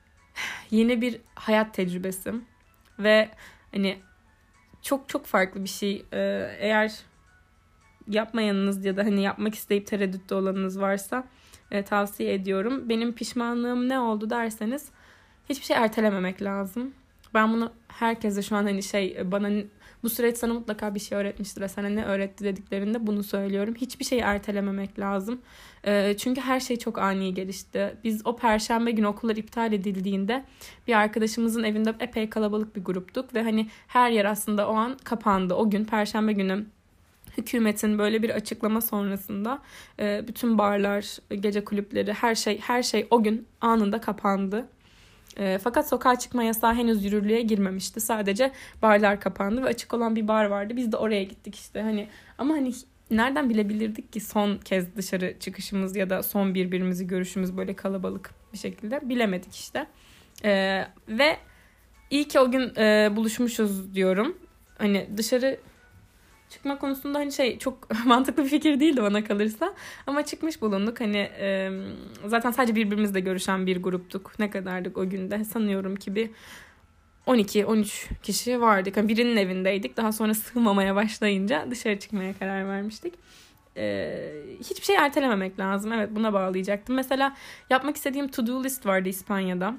yeni 0.70 1.00
bir 1.00 1.20
hayat 1.34 1.74
tecrübesi 1.74 2.34
ve 2.98 3.28
hani 3.72 3.98
çok 4.88 5.08
çok 5.08 5.26
farklı 5.26 5.64
bir 5.64 5.68
şey. 5.68 6.04
E, 6.12 6.50
eğer 6.58 7.00
yapmayanınız 8.08 8.84
ya 8.84 8.96
da 8.96 9.04
hani 9.04 9.22
yapmak 9.22 9.54
isteyip 9.54 9.86
tereddütte 9.86 10.34
olanınız 10.34 10.80
varsa 10.80 11.24
e, 11.70 11.82
tavsiye 11.82 12.34
ediyorum. 12.34 12.88
Benim 12.88 13.12
pişmanlığım 13.12 13.88
ne 13.88 13.98
oldu 13.98 14.30
derseniz 14.30 14.88
hiçbir 15.48 15.64
şey 15.64 15.76
ertelememek 15.76 16.42
lazım. 16.42 16.94
Ben 17.34 17.52
bunu 17.52 17.72
herkese 17.88 18.42
şu 18.42 18.56
an 18.56 18.64
hani 18.64 18.82
şey 18.82 19.32
bana 19.32 19.48
bu 20.02 20.10
süreç 20.10 20.36
sana 20.36 20.54
mutlaka 20.54 20.94
bir 20.94 21.00
şey 21.00 21.18
öğretmiştir 21.18 21.60
ve 21.60 21.68
sana 21.68 21.88
ne 21.88 22.04
öğretti 22.04 22.44
dediklerinde 22.44 23.06
bunu 23.06 23.22
söylüyorum. 23.22 23.74
Hiçbir 23.74 24.04
şeyi 24.04 24.20
ertelememek 24.20 24.98
lazım. 24.98 25.40
E, 25.86 26.16
çünkü 26.18 26.40
her 26.40 26.60
şey 26.60 26.76
çok 26.76 26.98
ani 26.98 27.34
gelişti. 27.34 27.96
Biz 28.04 28.26
o 28.26 28.36
perşembe 28.36 28.90
günü 28.90 29.06
okullar 29.06 29.36
iptal 29.36 29.72
edildiğinde 29.72 30.44
bir 30.86 30.94
arkadaşımızın 30.94 31.62
evinde 31.62 31.94
epey 32.00 32.30
kalabalık 32.30 32.76
bir 32.76 32.84
gruptuk 32.84 33.34
ve 33.34 33.42
hani 33.42 33.68
her 33.86 34.10
yer 34.10 34.24
aslında 34.24 34.68
o 34.68 34.74
an 34.74 34.96
kapandı. 35.04 35.54
O 35.54 35.70
gün 35.70 35.84
perşembe 35.84 36.32
günü 36.32 36.66
hükümetin 37.38 37.98
böyle 37.98 38.22
bir 38.22 38.30
açıklama 38.30 38.80
sonrasında 38.80 39.62
e, 39.98 40.24
bütün 40.28 40.58
barlar, 40.58 41.18
gece 41.40 41.64
kulüpleri, 41.64 42.12
her 42.12 42.34
şey 42.34 42.60
her 42.60 42.82
şey 42.82 43.06
o 43.10 43.22
gün 43.22 43.46
anında 43.60 44.00
kapandı. 44.00 44.68
E, 45.38 45.58
fakat 45.58 45.88
sokağa 45.88 46.18
çıkma 46.18 46.42
yasağı 46.42 46.74
henüz 46.74 47.04
yürürlüğe 47.04 47.42
girmemişti. 47.42 48.00
Sadece 48.00 48.52
barlar 48.82 49.20
kapandı 49.20 49.62
ve 49.62 49.66
açık 49.66 49.94
olan 49.94 50.16
bir 50.16 50.28
bar 50.28 50.44
vardı. 50.44 50.76
Biz 50.76 50.92
de 50.92 50.96
oraya 50.96 51.22
gittik 51.22 51.54
işte. 51.54 51.82
Hani 51.82 52.08
ama 52.38 52.54
hani 52.54 52.72
nereden 53.10 53.50
bilebilirdik 53.50 54.12
ki 54.12 54.20
son 54.20 54.58
kez 54.58 54.96
dışarı 54.96 55.34
çıkışımız 55.40 55.96
ya 55.96 56.10
da 56.10 56.22
son 56.22 56.54
birbirimizi 56.54 57.06
görüşümüz 57.06 57.56
böyle 57.56 57.76
kalabalık 57.76 58.30
bir 58.52 58.58
şekilde 58.58 59.08
bilemedik 59.08 59.54
işte. 59.54 59.86
E, 60.44 60.84
ve 61.08 61.36
iyi 62.10 62.28
ki 62.28 62.40
o 62.40 62.50
gün 62.50 62.72
e, 62.76 63.16
buluşmuşuz 63.16 63.94
diyorum. 63.94 64.38
Hani 64.78 65.08
dışarı 65.16 65.58
çıkma 66.50 66.78
konusunda 66.78 67.18
hani 67.18 67.32
şey 67.32 67.58
çok 67.58 68.04
mantıklı 68.06 68.44
bir 68.44 68.48
fikir 68.48 68.80
değildi 68.80 69.02
bana 69.02 69.24
kalırsa. 69.24 69.74
Ama 70.06 70.24
çıkmış 70.24 70.62
bulunduk. 70.62 71.00
Hani 71.00 71.18
e, 71.18 71.70
zaten 72.26 72.50
sadece 72.50 72.74
birbirimizle 72.74 73.20
görüşen 73.20 73.66
bir 73.66 73.82
gruptuk. 73.82 74.32
Ne 74.38 74.50
kadardık 74.50 74.98
o 74.98 75.10
günde? 75.10 75.44
Sanıyorum 75.44 75.96
ki 75.96 76.14
bir 76.14 76.30
12-13 77.26 78.06
kişi 78.22 78.60
vardık. 78.60 78.96
Yani 78.96 79.08
birinin 79.08 79.36
evindeydik. 79.36 79.96
Daha 79.96 80.12
sonra 80.12 80.34
sığmamaya 80.34 80.94
başlayınca 80.94 81.66
dışarı 81.70 81.98
çıkmaya 81.98 82.38
karar 82.38 82.68
vermiştik. 82.68 83.14
Ee, 83.76 84.32
hiçbir 84.60 84.84
şey 84.84 84.96
ertelememek 84.96 85.58
lazım. 85.58 85.92
Evet 85.92 86.08
buna 86.12 86.32
bağlayacaktım. 86.32 86.96
Mesela 86.96 87.36
yapmak 87.70 87.96
istediğim 87.96 88.28
to-do 88.28 88.64
list 88.64 88.86
vardı 88.86 89.08
İspanya'da. 89.08 89.74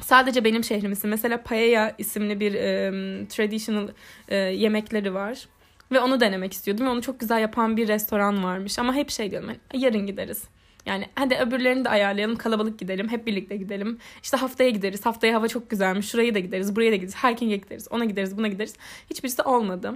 Sadece 0.00 0.44
benim 0.44 0.64
şehrimizin. 0.64 1.10
Mesela 1.10 1.42
paella 1.42 1.94
isimli 1.98 2.40
bir 2.40 2.54
e, 2.54 2.90
traditional 3.28 3.88
e, 4.28 4.36
yemekleri 4.36 5.14
var. 5.14 5.48
Ve 5.92 6.00
onu 6.00 6.20
denemek 6.20 6.52
istiyordum. 6.52 6.88
Onu 6.88 7.02
çok 7.02 7.20
güzel 7.20 7.40
yapan 7.40 7.76
bir 7.76 7.88
restoran 7.88 8.44
varmış. 8.44 8.78
Ama 8.78 8.94
hep 8.94 9.10
şey 9.10 9.30
diyorum 9.30 9.48
hani 9.48 9.82
yarın 9.82 10.06
gideriz. 10.06 10.44
Yani 10.86 11.06
hadi 11.14 11.34
öbürlerini 11.34 11.84
de 11.84 11.88
ayarlayalım 11.88 12.36
kalabalık 12.36 12.78
gidelim 12.78 13.08
hep 13.08 13.26
birlikte 13.26 13.56
gidelim. 13.56 13.98
İşte 14.22 14.36
haftaya 14.36 14.70
gideriz 14.70 15.06
haftaya 15.06 15.34
hava 15.34 15.48
çok 15.48 15.70
güzelmiş 15.70 16.10
şuraya 16.10 16.34
da 16.34 16.38
gideriz 16.38 16.76
buraya 16.76 16.90
da 16.92 16.96
gideriz 16.96 17.14
hiking'e 17.14 17.56
gideriz 17.56 17.88
ona 17.90 18.04
gideriz 18.04 18.36
buna 18.36 18.48
gideriz. 18.48 18.74
Hiçbirisi 19.10 19.42
olmadı. 19.42 19.94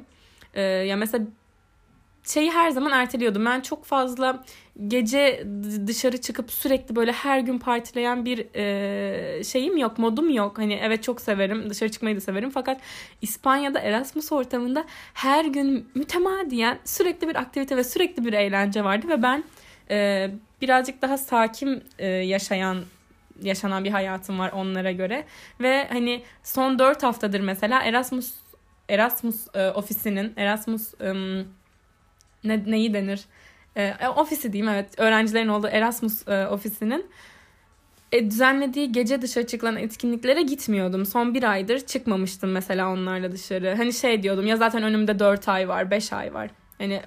Ee, 0.55 0.63
ya 0.63 0.97
mesela 0.97 1.25
şeyi 2.29 2.51
her 2.51 2.71
zaman 2.71 2.93
erteliyordum. 2.93 3.45
Ben 3.45 3.61
çok 3.61 3.85
fazla 3.85 4.45
gece 4.87 5.47
dışarı 5.87 6.21
çıkıp 6.21 6.51
sürekli 6.51 6.97
böyle 6.97 7.13
her 7.13 7.41
gün 7.41 7.59
partileyen 7.59 8.25
bir 8.25 8.55
e, 8.55 9.45
şeyim 9.45 9.77
yok, 9.77 9.99
modum 9.99 10.31
yok. 10.31 10.59
Hani 10.59 10.75
evet 10.83 11.03
çok 11.03 11.21
severim, 11.21 11.71
dışarı 11.71 11.91
çıkmayı 11.91 12.17
da 12.17 12.21
severim. 12.21 12.51
Fakat 12.51 12.81
İspanya'da 13.23 13.79
Erasmus 13.79 14.33
ortamında 14.33 14.85
her 15.15 15.45
gün 15.45 15.89
mütemadiyen 15.95 16.79
sürekli 16.85 17.29
bir 17.29 17.37
aktivite 17.37 17.77
ve 17.77 17.85
sürekli 17.85 18.25
bir 18.25 18.33
eğlence 18.33 18.85
vardı 18.85 19.09
ve 19.09 19.23
ben 19.23 19.45
e, 19.91 20.31
birazcık 20.61 21.03
daha 21.03 21.19
sakin 21.19 21.85
e, 21.99 22.07
yaşayan 22.07 22.79
yaşanan 23.43 23.85
bir 23.85 23.91
hayatım 23.91 24.39
var 24.39 24.53
onlara 24.53 24.93
göre 24.93 25.25
ve 25.61 25.89
hani 25.89 26.23
son 26.43 26.79
dört 26.79 27.03
haftadır 27.03 27.41
mesela 27.41 27.83
Erasmus 27.83 28.35
Erasmus 28.89 29.47
e, 29.55 29.71
ofisinin 29.71 30.33
Erasmus 30.37 30.95
e, 31.01 31.13
ne, 32.45 32.63
neyi 32.67 32.95
denir? 32.95 33.25
E, 33.77 33.83
e, 33.83 34.09
ofisi 34.09 34.53
diyeyim 34.53 34.73
evet. 34.75 34.89
Öğrencilerin 34.99 35.49
olduğu 35.49 35.69
Erasmus 35.69 36.29
e, 36.29 36.47
ofisinin 36.47 37.07
e, 38.13 38.31
düzenlediği 38.31 38.93
gece 38.93 39.23
dışarı 39.23 39.47
çıkılan 39.47 39.77
etkinliklere 39.77 40.43
gitmiyordum. 40.43 41.07
Son 41.07 41.35
bir 41.35 41.43
aydır 41.43 41.81
çıkmamıştım 41.81 42.53
mesela 42.53 42.93
onlarla 42.93 43.33
dışarı. 43.33 43.75
Hani 43.77 43.93
şey 43.93 44.23
diyordum 44.23 44.47
ya 44.47 44.57
zaten 44.57 44.83
önümde 44.83 45.19
4 45.19 45.49
ay 45.49 45.69
var 45.69 45.91
5 45.91 46.13
ay 46.13 46.35
var. 46.35 46.51
Hani 46.79 47.03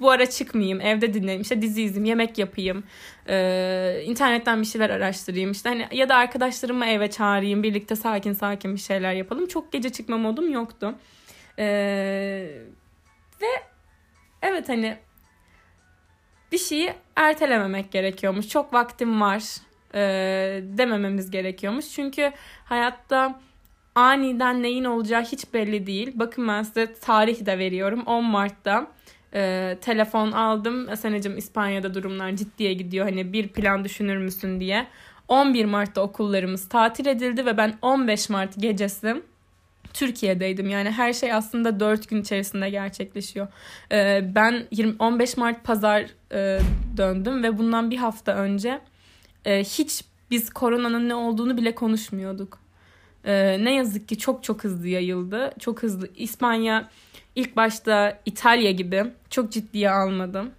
bu 0.00 0.10
ara 0.10 0.30
çıkmayayım, 0.30 0.80
evde 0.80 1.14
dinleyeyim, 1.14 1.42
işte 1.42 1.62
dizi 1.62 1.82
izleyeyim, 1.82 2.04
yemek 2.04 2.38
yapayım, 2.38 2.84
e, 3.28 4.02
internetten 4.04 4.60
bir 4.60 4.66
şeyler 4.66 4.90
araştırayım, 4.90 5.50
işte 5.50 5.68
hani 5.68 5.88
ya 5.92 6.08
da 6.08 6.16
arkadaşlarımı 6.16 6.86
eve 6.86 7.10
çağırayım, 7.10 7.62
birlikte 7.62 7.96
sakin 7.96 8.32
sakin 8.32 8.74
bir 8.74 8.80
şeyler 8.80 9.12
yapalım. 9.12 9.46
Çok 9.46 9.72
gece 9.72 9.90
çıkma 9.90 10.18
modum 10.18 10.52
yoktu. 10.52 10.94
E, 11.58 11.64
ve 13.42 13.46
evet 14.42 14.68
hani 14.68 14.96
bir 16.52 16.58
şeyi 16.58 16.94
ertelememek 17.16 17.92
gerekiyormuş. 17.92 18.48
Çok 18.48 18.72
vaktim 18.72 19.20
var 19.20 19.42
e, 19.94 20.00
demememiz 20.62 21.30
gerekiyormuş. 21.30 21.90
Çünkü 21.90 22.32
hayatta 22.64 23.40
aniden 23.94 24.62
neyin 24.62 24.84
olacağı 24.84 25.22
hiç 25.22 25.54
belli 25.54 25.86
değil. 25.86 26.12
Bakın 26.14 26.48
ben 26.48 26.62
size 26.62 26.94
tarih 26.94 27.46
de 27.46 27.58
veriyorum. 27.58 28.02
10 28.06 28.24
Mart'ta 28.24 28.86
e, 29.34 29.76
telefon 29.80 30.32
aldım. 30.32 30.96
Senecim 30.96 31.38
İspanya'da 31.38 31.94
durumlar 31.94 32.30
ciddiye 32.30 32.72
gidiyor. 32.72 33.04
Hani 33.04 33.32
bir 33.32 33.48
plan 33.48 33.84
düşünür 33.84 34.16
müsün 34.16 34.60
diye. 34.60 34.86
11 35.28 35.64
Mart'ta 35.64 36.00
okullarımız 36.00 36.68
tatil 36.68 37.06
edildi 37.06 37.46
ve 37.46 37.56
ben 37.56 37.78
15 37.82 38.30
Mart 38.30 38.60
gecesi 38.60 39.22
Türkiye'deydim. 39.94 40.70
Yani 40.70 40.90
her 40.90 41.12
şey 41.12 41.32
aslında 41.32 41.80
4 41.80 42.08
gün 42.08 42.22
içerisinde 42.22 42.70
gerçekleşiyor. 42.70 43.48
Ee, 43.92 44.30
ben 44.34 44.66
20, 44.70 44.94
15 44.98 45.36
Mart 45.36 45.64
pazar 45.64 46.06
e, 46.32 46.58
döndüm 46.96 47.42
ve 47.42 47.58
bundan 47.58 47.90
bir 47.90 47.96
hafta 47.96 48.32
önce 48.32 48.80
e, 49.44 49.64
hiç 49.64 50.04
biz 50.30 50.50
koronanın 50.50 51.08
ne 51.08 51.14
olduğunu 51.14 51.56
bile 51.56 51.74
konuşmuyorduk. 51.74 52.58
E, 53.24 53.64
ne 53.64 53.74
yazık 53.74 54.08
ki 54.08 54.18
çok 54.18 54.44
çok 54.44 54.64
hızlı 54.64 54.88
yayıldı. 54.88 55.52
Çok 55.58 55.82
hızlı. 55.82 56.08
İspanya 56.16 56.88
ilk 57.34 57.56
başta 57.56 58.20
İtalya 58.26 58.70
gibi 58.70 59.04
çok 59.30 59.52
ciddiye 59.52 59.90
almadım. 59.90 60.50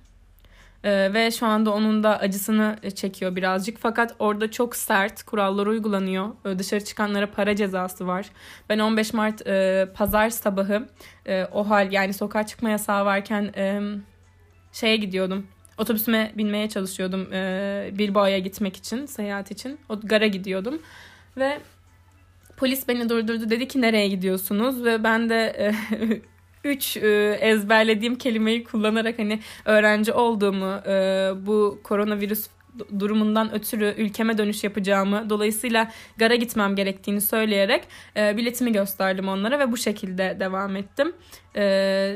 Ee, 0.84 1.14
ve 1.14 1.32
şu 1.32 1.46
anda 1.46 1.74
onun 1.74 2.04
da 2.04 2.20
acısını 2.20 2.78
çekiyor 2.96 3.36
birazcık. 3.36 3.78
Fakat 3.80 4.16
orada 4.20 4.52
çok 4.52 4.76
sert 4.76 5.24
kurallar 5.24 5.68
uygulanıyor. 5.68 6.30
Ee, 6.46 6.60
dışarı 6.60 6.86
çıkanlara 6.86 7.32
para 7.32 7.56
cezası 7.56 8.08
var. 8.08 8.30
Ben 8.70 8.80
15 8.80 9.14
Mart 9.14 9.48
e, 9.48 9.88
pazar 9.94 10.30
sabahı 10.30 10.88
e, 11.26 11.46
o 11.46 11.70
hal 11.70 11.92
yani 11.92 12.14
sokağa 12.14 12.46
çıkma 12.46 12.70
yasağı 12.70 13.06
varken 13.06 13.52
e, 13.56 13.82
şeye 14.72 14.96
gidiyordum. 14.98 15.48
Otobüsüme 15.78 16.32
binmeye 16.38 16.70
çalışıyordum 16.70 17.34
e, 17.34 17.90
Bilbao'ya 17.94 18.40
gitmek 18.40 18.78
için, 18.78 19.06
seyahat 19.06 19.52
için. 19.52 19.80
O 19.90 20.00
gara 20.00 20.28
gidiyordum. 20.28 20.82
Ve 21.38 21.60
polis 22.58 22.88
beni 22.88 23.10
durdurdu. 23.10 23.50
Dedi 23.50 23.68
ki 23.68 23.82
nereye 23.82 24.08
gidiyorsunuz? 24.08 24.86
Ve 24.86 25.04
ben 25.04 25.30
de 25.30 25.46
e, 25.60 25.72
üç 26.64 26.98
e, 26.98 27.38
ezberlediğim 27.42 28.16
kelimeyi 28.16 28.64
kullanarak 28.64 29.20
hani 29.20 29.40
öğrenci 29.66 30.14
olduğumu, 30.14 30.82
e, 30.88 31.32
bu 31.46 31.80
koronavirüs 31.84 32.48
durumundan 33.00 33.54
ötürü 33.54 33.96
ülkeme 33.98 34.38
dönüş 34.38 34.64
yapacağımı, 34.64 35.30
dolayısıyla 35.30 35.92
gara 36.18 36.36
gitmem 36.36 36.76
gerektiğini 36.76 37.22
söyleyerek 37.22 37.84
e, 38.18 38.38
biletimi 38.38 38.72
gösterdim 38.72 39.28
onlara 39.28 39.60
ve 39.60 39.72
bu 39.72 39.78
şekilde 39.78 40.38
devam 40.40 40.76
ettim. 40.76 41.14
E, 41.56 41.62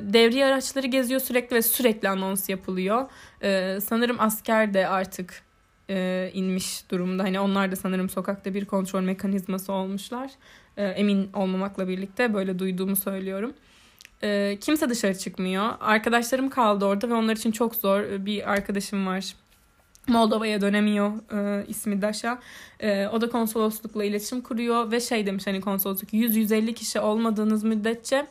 devriye 0.03 0.45
araçları 0.45 0.87
geziyor 0.87 1.21
sürekli 1.21 1.55
ve 1.55 1.61
sürekli 1.61 2.09
anons 2.09 2.49
yapılıyor. 2.49 3.09
E, 3.43 3.79
sanırım 3.81 4.15
asker 4.19 4.73
de 4.73 4.87
artık 4.87 5.41
e, 5.89 6.29
inmiş 6.33 6.91
durumda. 6.91 7.23
Hani 7.23 7.39
onlar 7.39 7.71
da 7.71 7.75
sanırım 7.75 8.09
sokakta 8.09 8.53
bir 8.53 8.65
kontrol 8.65 9.01
mekanizması 9.01 9.73
olmuşlar. 9.73 10.31
E, 10.77 10.85
emin 10.85 11.29
olmamakla 11.33 11.87
birlikte 11.87 12.33
böyle 12.33 12.59
duyduğumu 12.59 12.95
söylüyorum. 12.95 13.53
E, 14.24 14.57
kimse 14.62 14.89
dışarı 14.89 15.17
çıkmıyor. 15.17 15.74
Arkadaşlarım 15.79 16.50
kaldı 16.50 16.86
orada 16.86 17.10
ve 17.10 17.13
onlar 17.13 17.36
için 17.36 17.51
çok 17.51 17.75
zor. 17.75 18.01
Bir 18.01 18.51
arkadaşım 18.51 19.07
var. 19.07 19.36
Moldova'ya 20.07 20.62
dönemiyor 20.62 21.12
e, 21.34 21.65
ismi 21.67 22.01
Daşa. 22.01 22.39
E, 22.79 23.07
o 23.07 23.22
da 23.22 23.29
konsoloslukla 23.29 24.03
iletişim 24.03 24.41
kuruyor 24.41 24.91
ve 24.91 25.00
şey 25.00 25.25
demiş 25.25 25.48
hani 25.48 25.62
konsolosluk 25.62 26.13
100-150 26.13 26.74
kişi 26.74 27.00
olmadığınız 27.00 27.63
müddetçe 27.63 28.27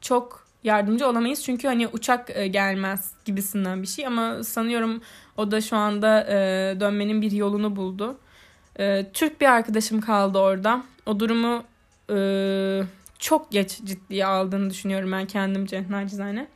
çok 0.00 0.46
yardımcı 0.64 1.08
olamayız. 1.08 1.44
Çünkü 1.44 1.68
hani 1.68 1.88
uçak 1.88 2.30
e, 2.36 2.46
gelmez 2.46 3.12
gibisinden 3.24 3.82
bir 3.82 3.86
şey 3.86 4.06
ama 4.06 4.44
sanıyorum 4.44 5.00
o 5.36 5.50
da 5.50 5.60
şu 5.60 5.76
anda 5.76 6.26
e, 6.28 6.36
dönmenin 6.80 7.22
bir 7.22 7.32
yolunu 7.32 7.76
buldu. 7.76 8.18
E, 8.78 9.06
Türk 9.12 9.40
bir 9.40 9.46
arkadaşım 9.46 10.00
kaldı 10.00 10.38
orada. 10.38 10.82
O 11.06 11.20
durumu 11.20 11.64
e, 12.10 12.16
çok 13.22 13.50
geç 13.50 13.80
ciddiye 13.84 14.26
aldığını 14.26 14.70
düşünüyorum 14.70 15.12
ben 15.12 15.26
kendimce 15.26 15.84
nacizane. 15.90 16.48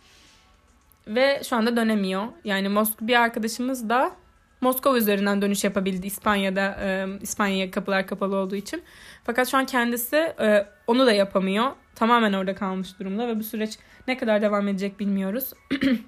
Ve 1.09 1.43
şu 1.49 1.57
anda 1.57 1.77
dönemiyor. 1.77 2.27
Yani 2.45 2.69
Moskova 2.69 3.09
bir 3.09 3.21
arkadaşımız 3.21 3.89
da 3.89 4.13
Moskova 4.61 4.97
üzerinden 4.97 5.43
dönüş 5.43 5.65
yapabildi 5.65 6.07
İspanya'da 6.07 6.77
e, 6.83 7.07
İspanya'ya 7.21 7.71
kapılar 7.71 8.07
kapalı 8.07 8.37
olduğu 8.37 8.57
için. 8.57 8.83
Fakat 9.25 9.49
şu 9.49 9.59
an 9.59 9.67
kendisi 9.67 10.17
e, 10.17 10.67
onu 10.87 11.07
da 11.07 11.13
yapamıyor. 11.13 11.71
Tamamen 11.95 12.33
orada 12.33 12.55
kalmış 12.55 12.99
durumda 12.99 13.29
ve 13.29 13.39
bu 13.39 13.43
süreç 13.43 13.79
ne 14.09 14.17
kadar 14.17 14.43
devam 14.43 14.69
edecek 14.69 15.01
bilmiyoruz. 15.01 15.53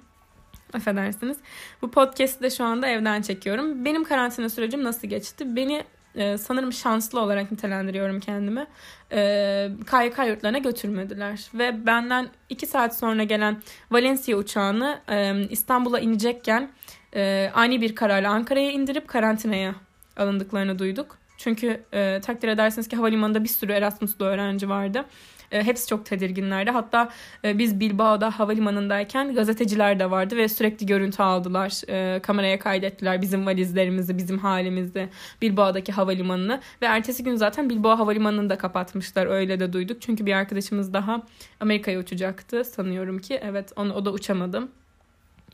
Affedersiniz. 0.73 1.37
Bu 1.81 1.91
podcast'i 1.91 2.43
de 2.43 2.49
şu 2.49 2.63
anda 2.63 2.87
evden 2.87 3.21
çekiyorum. 3.21 3.85
Benim 3.85 4.03
karantina 4.03 4.49
sürecim 4.49 4.83
nasıl 4.83 5.07
geçti? 5.07 5.55
Beni 5.55 5.83
e, 6.15 6.37
sanırım 6.37 6.73
şanslı 6.73 7.19
olarak 7.19 7.51
nitelendiriyorum 7.51 8.19
kendimi. 8.19 8.67
E, 9.11 9.69
KYK 9.91 10.27
yurtlarına 10.27 10.57
götürmediler. 10.57 11.49
Ve 11.53 11.85
benden 11.85 12.29
iki 12.49 12.67
saat 12.67 12.97
sonra 12.97 13.23
gelen 13.23 13.61
Valencia 13.91 14.37
uçağını 14.37 14.99
e, 15.09 15.47
İstanbul'a 15.49 15.99
inecekken 15.99 16.71
e, 17.15 17.51
ani 17.53 17.81
bir 17.81 17.95
kararla 17.95 18.29
Ankara'ya 18.29 18.71
indirip 18.71 19.07
karantinaya 19.07 19.75
alındıklarını 20.17 20.79
duyduk. 20.79 21.17
Çünkü 21.37 21.83
e, 21.93 22.21
takdir 22.21 22.47
edersiniz 22.47 22.87
ki 22.87 22.95
havalimanında 22.95 23.43
bir 23.43 23.49
sürü 23.49 23.71
Erasmus'lu 23.71 24.25
öğrenci 24.25 24.69
vardı. 24.69 25.05
E, 25.51 25.63
hepsi 25.63 25.87
çok 25.87 26.05
tedirginlerdi. 26.05 26.71
Hatta 26.71 27.09
e, 27.45 27.57
biz 27.57 27.79
Bilbao'da 27.79 28.39
havalimanındayken 28.39 29.35
gazeteciler 29.35 29.99
de 29.99 30.11
vardı 30.11 30.37
ve 30.37 30.47
sürekli 30.47 30.85
görüntü 30.85 31.23
aldılar. 31.23 31.81
E, 31.89 32.19
kameraya 32.19 32.59
kaydettiler 32.59 33.21
bizim 33.21 33.45
valizlerimizi, 33.45 34.17
bizim 34.17 34.37
halimizi, 34.37 35.09
Bilbao'daki 35.41 35.91
havalimanını. 35.91 36.61
Ve 36.81 36.85
ertesi 36.85 37.23
gün 37.23 37.35
zaten 37.35 37.69
Bilbao 37.69 37.99
havalimanını 37.99 38.49
da 38.49 38.57
kapatmışlar. 38.57 39.25
Öyle 39.25 39.59
de 39.59 39.73
duyduk. 39.73 40.01
Çünkü 40.01 40.25
bir 40.25 40.33
arkadaşımız 40.33 40.93
daha 40.93 41.21
Amerika'ya 41.59 41.99
uçacaktı 41.99 42.65
sanıyorum 42.65 43.19
ki. 43.19 43.39
Evet 43.43 43.73
onu, 43.75 43.93
o 43.93 44.05
da 44.05 44.11
uçamadı. 44.11 44.67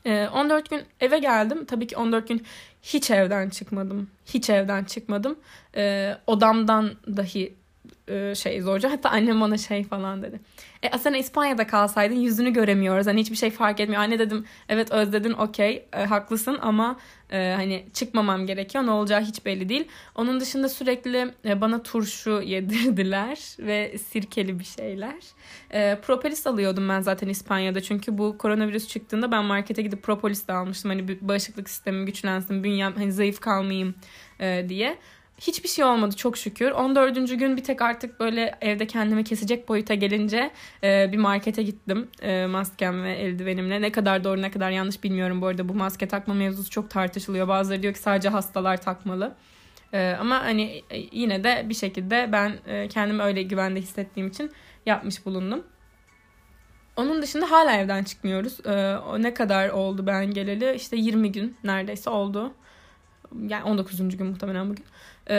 14 0.06 0.70
gün 0.70 0.82
eve 1.00 1.18
geldim. 1.18 1.64
Tabii 1.64 1.86
ki 1.86 1.96
14 1.96 2.28
gün 2.28 2.42
hiç 2.82 3.10
evden 3.10 3.48
çıkmadım. 3.48 4.10
Hiç 4.26 4.50
evden 4.50 4.84
çıkmadım. 4.84 5.38
Odamdan 6.26 6.90
dahi 7.16 7.54
e, 8.08 8.34
şey 8.34 8.60
zorca. 8.60 8.92
Hatta 8.92 9.10
annem 9.10 9.40
bana 9.40 9.58
şey 9.58 9.84
falan 9.84 10.22
dedi. 10.22 10.40
E 10.82 10.90
aslında 10.90 11.16
İspanya'da 11.16 11.66
kalsaydın 11.66 12.14
yüzünü 12.14 12.52
göremiyoruz. 12.52 13.06
Hani 13.06 13.20
hiçbir 13.20 13.36
şey 13.36 13.50
fark 13.50 13.80
etmiyor. 13.80 14.02
Anne 14.02 14.18
dedim 14.18 14.44
evet 14.68 14.92
özledin 14.92 15.32
okey 15.32 15.86
e, 15.92 16.04
haklısın 16.04 16.58
ama 16.62 16.96
e, 17.30 17.52
hani 17.56 17.86
çıkmamam 17.94 18.46
gerekiyor. 18.46 18.86
Ne 18.86 18.90
olacağı 18.90 19.20
hiç 19.20 19.44
belli 19.44 19.68
değil. 19.68 19.88
Onun 20.14 20.40
dışında 20.40 20.68
sürekli 20.68 21.32
e, 21.44 21.60
bana 21.60 21.82
turşu 21.82 22.42
yedirdiler 22.44 23.38
ve 23.58 23.98
sirkeli 23.98 24.58
bir 24.58 24.64
şeyler. 24.64 25.14
E, 25.70 25.98
propolis 26.00 26.46
alıyordum 26.46 26.88
ben 26.88 27.00
zaten 27.00 27.28
İspanya'da. 27.28 27.80
Çünkü 27.80 28.18
bu 28.18 28.38
koronavirüs 28.38 28.88
çıktığında 28.88 29.32
ben 29.32 29.44
markete 29.44 29.82
gidip 29.82 30.02
propolis 30.02 30.48
de 30.48 30.52
almıştım. 30.52 30.90
Hani 30.90 31.28
bağışıklık 31.28 31.70
sistemim 31.70 32.06
güçlensin, 32.06 32.64
bünyem 32.64 32.92
hani 32.96 33.12
zayıf 33.12 33.40
kalmayayım 33.40 33.94
e, 34.40 34.66
diye. 34.68 34.98
Hiçbir 35.40 35.68
şey 35.68 35.84
olmadı 35.84 36.16
çok 36.16 36.38
şükür. 36.38 36.70
14. 36.70 37.38
gün 37.38 37.56
bir 37.56 37.64
tek 37.64 37.82
artık 37.82 38.20
böyle 38.20 38.58
evde 38.60 38.86
kendimi 38.86 39.24
kesecek 39.24 39.68
boyuta 39.68 39.94
gelince 39.94 40.50
e, 40.82 41.12
bir 41.12 41.18
markete 41.18 41.62
gittim. 41.62 42.08
E, 42.22 42.46
maskem 42.46 43.04
ve 43.04 43.12
eldivenimle. 43.12 43.80
Ne 43.80 43.92
kadar 43.92 44.24
doğru 44.24 44.42
ne 44.42 44.50
kadar 44.50 44.70
yanlış 44.70 45.04
bilmiyorum 45.04 45.42
bu 45.42 45.46
arada. 45.46 45.68
Bu 45.68 45.74
maske 45.74 46.08
takma 46.08 46.34
mevzusu 46.34 46.70
çok 46.70 46.90
tartışılıyor. 46.90 47.48
Bazıları 47.48 47.82
diyor 47.82 47.94
ki 47.94 48.00
sadece 48.00 48.28
hastalar 48.28 48.82
takmalı. 48.82 49.34
E, 49.92 50.16
ama 50.20 50.44
hani 50.44 50.82
e, 50.90 50.98
yine 51.12 51.44
de 51.44 51.66
bir 51.68 51.74
şekilde 51.74 52.28
ben 52.32 52.58
e, 52.66 52.88
kendimi 52.88 53.22
öyle 53.22 53.42
güvende 53.42 53.80
hissettiğim 53.80 54.28
için 54.28 54.50
yapmış 54.86 55.26
bulundum. 55.26 55.64
Onun 56.96 57.22
dışında 57.22 57.50
hala 57.50 57.72
evden 57.72 58.04
çıkmıyoruz. 58.04 58.66
E, 58.66 58.96
o 58.96 59.22
ne 59.22 59.34
kadar 59.34 59.68
oldu 59.68 60.06
ben 60.06 60.30
geleli? 60.30 60.74
İşte 60.74 60.96
20 60.96 61.32
gün 61.32 61.56
neredeyse 61.64 62.10
oldu. 62.10 62.54
Yani 63.48 63.64
19. 63.64 64.16
gün 64.16 64.26
muhtemelen 64.26 64.70
bugün. 64.70 64.84
Ee, 65.30 65.34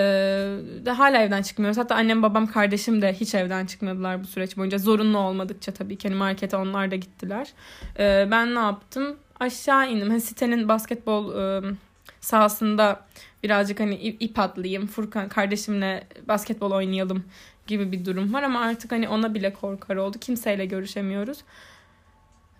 de 0.86 0.91
hala 0.91 1.21
evden 1.21 1.41
çıkmıyoruz. 1.41 1.78
Hatta 1.78 1.95
annem, 1.95 2.23
babam, 2.23 2.47
kardeşim 2.47 3.02
de 3.02 3.13
hiç 3.13 3.36
evden 3.36 3.65
çıkmadılar 3.65 4.23
bu 4.23 4.28
süreç 4.28 4.58
boyunca. 4.58 4.78
Zorunlu 4.78 5.17
olmadıkça 5.17 5.71
tabii 5.71 5.97
ki. 5.97 6.08
Hani 6.08 6.17
markete 6.17 6.58
onlar 6.58 6.91
da 6.91 6.95
gittiler. 6.95 7.47
Ee, 8.00 8.28
ben 8.32 8.56
ne 8.56 8.60
yaptım? 8.60 9.15
Aşağı 9.39 9.91
indim. 9.91 10.10
Hani 10.10 10.21
sitenin 10.21 10.67
basketbol 10.67 11.36
e, 11.36 11.62
sahasında 12.19 13.06
birazcık 13.43 13.80
hani 13.80 13.95
ip 13.95 14.39
atlayayım. 14.39 14.88
Furkan 14.88 15.30
kardeşimle 15.30 16.04
basketbol 16.28 16.71
oynayalım 16.71 17.23
gibi 17.67 17.91
bir 17.91 18.06
durum 18.06 18.34
var 18.34 18.43
ama 18.43 18.60
artık 18.60 18.91
hani 18.91 19.10
ona 19.10 19.34
bile 19.34 19.54
korkar 19.54 19.95
oldu. 19.95 20.17
Kimseyle 20.21 20.65
görüşemiyoruz. 20.65 21.38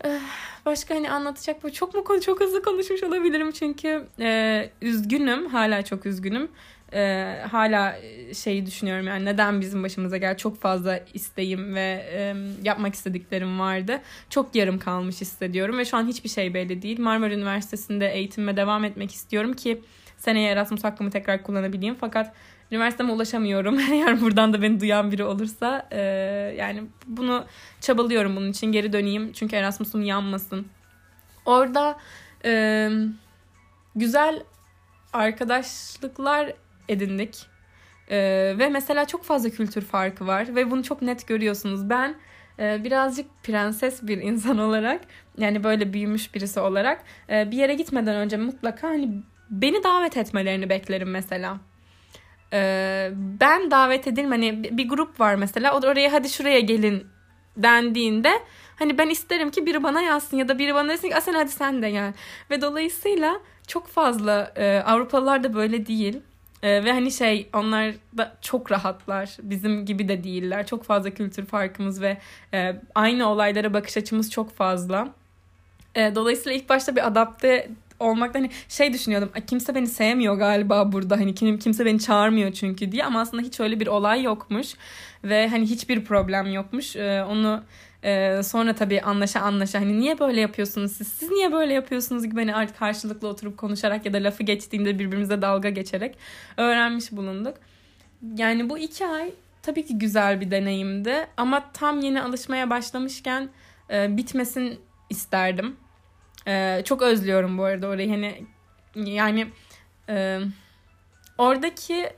Ee, 0.06 0.20
başka 0.66 0.96
hani 0.96 1.12
anlatacak 1.12 1.64
bu 1.64 1.74
çok 1.74 1.96
mu 1.96 2.04
konu 2.04 2.22
çok 2.22 2.42
hızlı 2.42 2.64
konuşmuş 2.64 3.04
olabilirim 3.04 3.52
çünkü 3.52 4.08
e, 4.20 4.70
üzgünüm 4.82 5.46
hala 5.46 5.86
çok 5.86 6.06
üzgünüm 6.06 6.50
e, 6.94 7.36
hala 7.52 7.96
şeyi 8.34 8.66
düşünüyorum 8.66 9.08
yani 9.08 9.26
neden 9.26 9.62
bizim 9.62 9.84
başımıza 9.84 10.18
gel 10.18 10.38
çok 10.38 10.62
fazla 10.62 11.00
isteğim 11.14 11.76
ve 11.76 12.06
e, 12.14 12.36
yapmak 12.64 12.94
istediklerim 12.94 13.60
vardı. 13.60 14.02
Çok 14.30 14.56
yarım 14.56 14.80
kalmış 14.80 15.22
hissediyorum 15.22 15.78
ve 15.78 15.86
şu 15.86 15.98
an 15.98 16.08
hiçbir 16.08 16.30
şey 16.30 16.54
belli 16.54 16.82
değil. 16.82 17.00
Marmara 17.00 17.34
Üniversitesi'nde 17.34 18.14
eğitimime 18.14 18.58
devam 18.58 18.84
etmek 18.84 19.14
istiyorum 19.14 19.54
ki 19.54 19.82
seneye 20.18 20.52
Erasmus 20.52 20.84
hakkımı 20.84 21.12
tekrar 21.12 21.44
kullanabileyim. 21.44 21.96
Fakat 22.00 22.34
üniversiteme 22.72 23.12
ulaşamıyorum. 23.12 23.80
Eğer 23.92 24.22
buradan 24.22 24.54
da 24.54 24.62
beni 24.62 24.80
duyan 24.80 25.12
biri 25.12 25.24
olursa 25.24 25.88
e, 25.92 26.00
yani 26.58 26.84
bunu 27.08 27.46
çabalıyorum 27.82 28.36
bunun 28.36 28.52
için 28.52 28.72
geri 28.72 28.94
döneyim. 28.94 29.32
Çünkü 29.32 29.56
Erasmus'um 29.56 30.02
yanmasın. 30.02 30.68
Orada 31.46 31.98
e, 32.46 32.90
güzel 33.96 34.44
arkadaşlıklar 35.14 36.54
edindik. 36.90 37.48
Ee, 38.12 38.56
ve 38.60 38.70
mesela 38.70 39.06
çok 39.06 39.24
fazla 39.24 39.50
kültür 39.50 39.82
farkı 39.82 40.28
var 40.28 40.56
ve 40.56 40.72
bunu 40.72 40.84
çok 40.84 41.02
net 41.02 41.28
görüyorsunuz. 41.28 41.90
Ben 41.90 42.16
e, 42.60 42.84
birazcık 42.84 43.26
prenses 43.44 44.04
bir 44.04 44.18
insan 44.18 44.58
olarak 44.68 45.02
yani 45.38 45.64
böyle 45.64 45.94
büyümüş 45.94 46.36
birisi 46.36 46.60
olarak 46.60 47.04
e, 47.30 47.52
bir 47.52 47.58
yere 47.58 47.74
gitmeden 47.74 48.16
önce 48.16 48.38
mutlaka 48.38 48.88
hani 48.88 49.10
beni 49.50 49.84
davet 49.84 50.18
etmelerini 50.18 50.70
beklerim 50.70 51.10
mesela. 51.10 51.58
E, 52.54 53.12
ben 53.14 53.72
davet 53.72 54.08
edilme 54.08 54.30
hani 54.30 54.78
bir 54.78 54.90
grup 54.90 55.20
var 55.20 55.36
mesela 55.36 55.78
o 55.78 55.82
da 55.82 55.88
oraya 55.88 56.14
hadi 56.14 56.30
şuraya 56.30 56.60
gelin 56.60 57.08
dendiğinde 57.58 58.32
hani 58.76 58.98
ben 58.98 59.10
isterim 59.10 59.52
ki 59.52 59.66
biri 59.66 59.84
bana 59.84 60.02
yazsın 60.02 60.38
ya 60.38 60.48
da 60.48 60.60
biri 60.60 60.76
bana 60.76 60.90
desin 60.90 61.10
ki 61.10 61.16
sen 61.22 61.34
hadi 61.34 61.52
sen 61.52 61.82
de 61.82 61.92
gel. 61.92 62.14
Ve 62.50 62.62
dolayısıyla 62.62 63.40
çok 63.68 63.88
fazla 63.88 64.52
e, 64.56 64.84
Avrupalılar 64.86 65.44
da 65.44 65.54
böyle 65.54 65.88
değil. 65.88 66.22
Ee, 66.64 66.84
ve 66.84 66.92
hani 66.92 67.12
şey 67.12 67.50
onlar 67.54 67.94
da 68.18 68.38
çok 68.42 68.72
rahatlar. 68.72 69.38
Bizim 69.42 69.86
gibi 69.86 70.08
de 70.08 70.24
değiller. 70.24 70.68
Çok 70.68 70.84
fazla 70.84 71.10
kültür 71.10 71.46
farkımız 71.46 72.02
ve 72.02 72.18
e, 72.54 72.76
aynı 72.96 73.30
olaylara 73.30 73.74
bakış 73.74 73.98
açımız 73.98 74.32
çok 74.32 74.56
fazla. 74.56 75.14
E, 75.96 76.16
dolayısıyla 76.16 76.58
ilk 76.58 76.70
başta 76.70 76.96
bir 76.96 77.08
adapte 77.08 77.70
olmakta 78.00 78.40
hani 78.40 78.50
şey 78.70 78.94
düşünüyordum. 78.94 79.32
Kimse 79.48 79.76
beni 79.76 79.88
sevmiyor 79.88 80.36
galiba 80.36 80.92
burada. 80.92 81.16
Hani 81.16 81.36
kim, 81.36 81.60
kimse 81.60 81.86
beni 81.86 82.00
çağırmıyor 82.00 82.52
çünkü 82.52 82.92
diye 82.92 83.06
ama 83.06 83.22
aslında 83.22 83.44
hiç 83.44 83.60
öyle 83.60 83.80
bir 83.80 83.88
olay 83.88 84.24
yokmuş 84.24 84.74
ve 85.24 85.48
hani 85.48 85.66
hiçbir 85.66 86.06
problem 86.06 86.54
yokmuş. 86.54 86.96
E, 86.96 87.24
onu 87.24 87.64
ee, 88.04 88.44
sonra 88.44 88.76
tabii 88.76 89.02
anlaşa 89.02 89.40
anlaşa 89.40 89.80
hani 89.80 90.00
niye 90.00 90.20
böyle 90.20 90.42
yapıyorsunuz 90.42 90.92
siz? 90.92 91.08
Siz 91.08 91.32
niye 91.32 91.52
böyle 91.52 91.74
yapıyorsunuz 91.74 92.24
gibi 92.24 92.36
hani 92.36 92.56
artık 92.56 92.78
karşılıklı 92.78 93.28
oturup 93.28 93.58
konuşarak 93.58 94.06
ya 94.06 94.14
da 94.14 94.18
lafı 94.18 94.44
geçtiğinde 94.44 95.00
birbirimize 95.00 95.42
dalga 95.42 95.70
geçerek 95.70 96.18
öğrenmiş 96.58 97.12
bulunduk. 97.12 97.58
Yani 98.38 98.70
bu 98.70 98.78
iki 98.78 99.08
ay 99.08 99.32
tabii 99.62 99.86
ki 99.86 99.98
güzel 99.98 100.42
bir 100.42 100.52
deneyimdi 100.52 101.28
ama 101.38 101.72
tam 101.74 102.00
yeni 102.00 102.22
alışmaya 102.22 102.70
başlamışken 102.70 103.50
e, 103.90 104.18
bitmesin 104.18 104.80
isterdim. 105.10 105.76
E, 106.48 106.82
çok 106.86 107.02
özlüyorum 107.02 107.58
bu 107.58 107.64
arada 107.64 107.88
orayı 107.88 108.10
hani 108.10 108.46
yani 108.96 109.48
e, 110.10 110.40
oradaki 111.38 112.10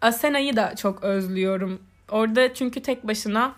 Asena'yı 0.00 0.56
da 0.56 0.76
çok 0.76 1.04
özlüyorum. 1.04 1.82
Orada 2.08 2.54
çünkü 2.54 2.82
tek 2.82 3.06
başına 3.06 3.54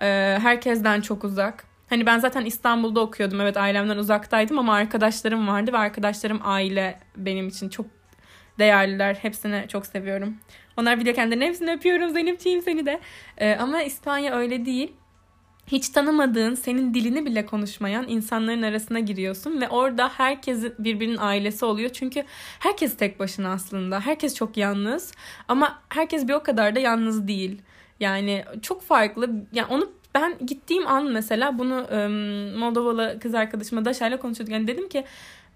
ee, 0.00 0.38
herkesten 0.42 1.00
çok 1.00 1.24
uzak. 1.24 1.64
Hani 1.88 2.06
ben 2.06 2.18
zaten 2.18 2.44
İstanbul'da 2.44 3.00
okuyordum. 3.00 3.40
Evet 3.40 3.56
ailemden 3.56 3.96
uzaktaydım 3.96 4.58
ama 4.58 4.74
arkadaşlarım 4.74 5.48
vardı 5.48 5.72
ve 5.72 5.78
arkadaşlarım 5.78 6.40
aile 6.42 6.98
benim 7.16 7.48
için 7.48 7.68
çok 7.68 7.86
değerliler. 8.58 9.14
Hepsini 9.14 9.64
çok 9.68 9.86
seviyorum. 9.86 10.36
Onlar 10.76 10.98
video 10.98 11.14
kendilerine 11.14 11.46
hepsini 11.46 11.72
öpüyorum. 11.72 12.10
Zeynepciğim 12.10 12.62
seni 12.62 12.86
de. 12.86 13.00
Ee, 13.38 13.56
ama 13.60 13.82
İspanya 13.82 14.34
öyle 14.34 14.66
değil 14.66 14.92
hiç 15.66 15.88
tanımadığın, 15.88 16.54
senin 16.54 16.94
dilini 16.94 17.26
bile 17.26 17.46
konuşmayan 17.46 18.08
insanların 18.08 18.62
arasına 18.62 19.00
giriyorsun 19.00 19.60
ve 19.60 19.68
orada 19.68 20.08
herkes 20.08 20.64
birbirinin 20.78 21.16
ailesi 21.16 21.64
oluyor. 21.64 21.90
Çünkü 21.90 22.24
herkes 22.58 22.96
tek 22.96 23.20
başına 23.20 23.52
aslında. 23.52 24.00
Herkes 24.00 24.34
çok 24.34 24.56
yalnız 24.56 25.12
ama 25.48 25.82
herkes 25.88 26.28
bir 26.28 26.32
o 26.32 26.42
kadar 26.42 26.74
da 26.74 26.80
yalnız 26.80 27.28
değil. 27.28 27.62
Yani 28.00 28.44
çok 28.62 28.82
farklı. 28.82 29.30
Yani 29.52 29.66
onu 29.70 29.90
ben 30.14 30.36
gittiğim 30.46 30.86
an 30.86 31.12
mesela 31.12 31.58
bunu 31.58 31.86
Moldovalı 32.58 33.18
kız 33.22 33.34
arkadaşıma 33.34 33.84
Daşa'yla 33.84 34.18
konuşuyorduk. 34.18 34.52
Yani 34.52 34.66
dedim 34.66 34.88
ki 34.88 35.04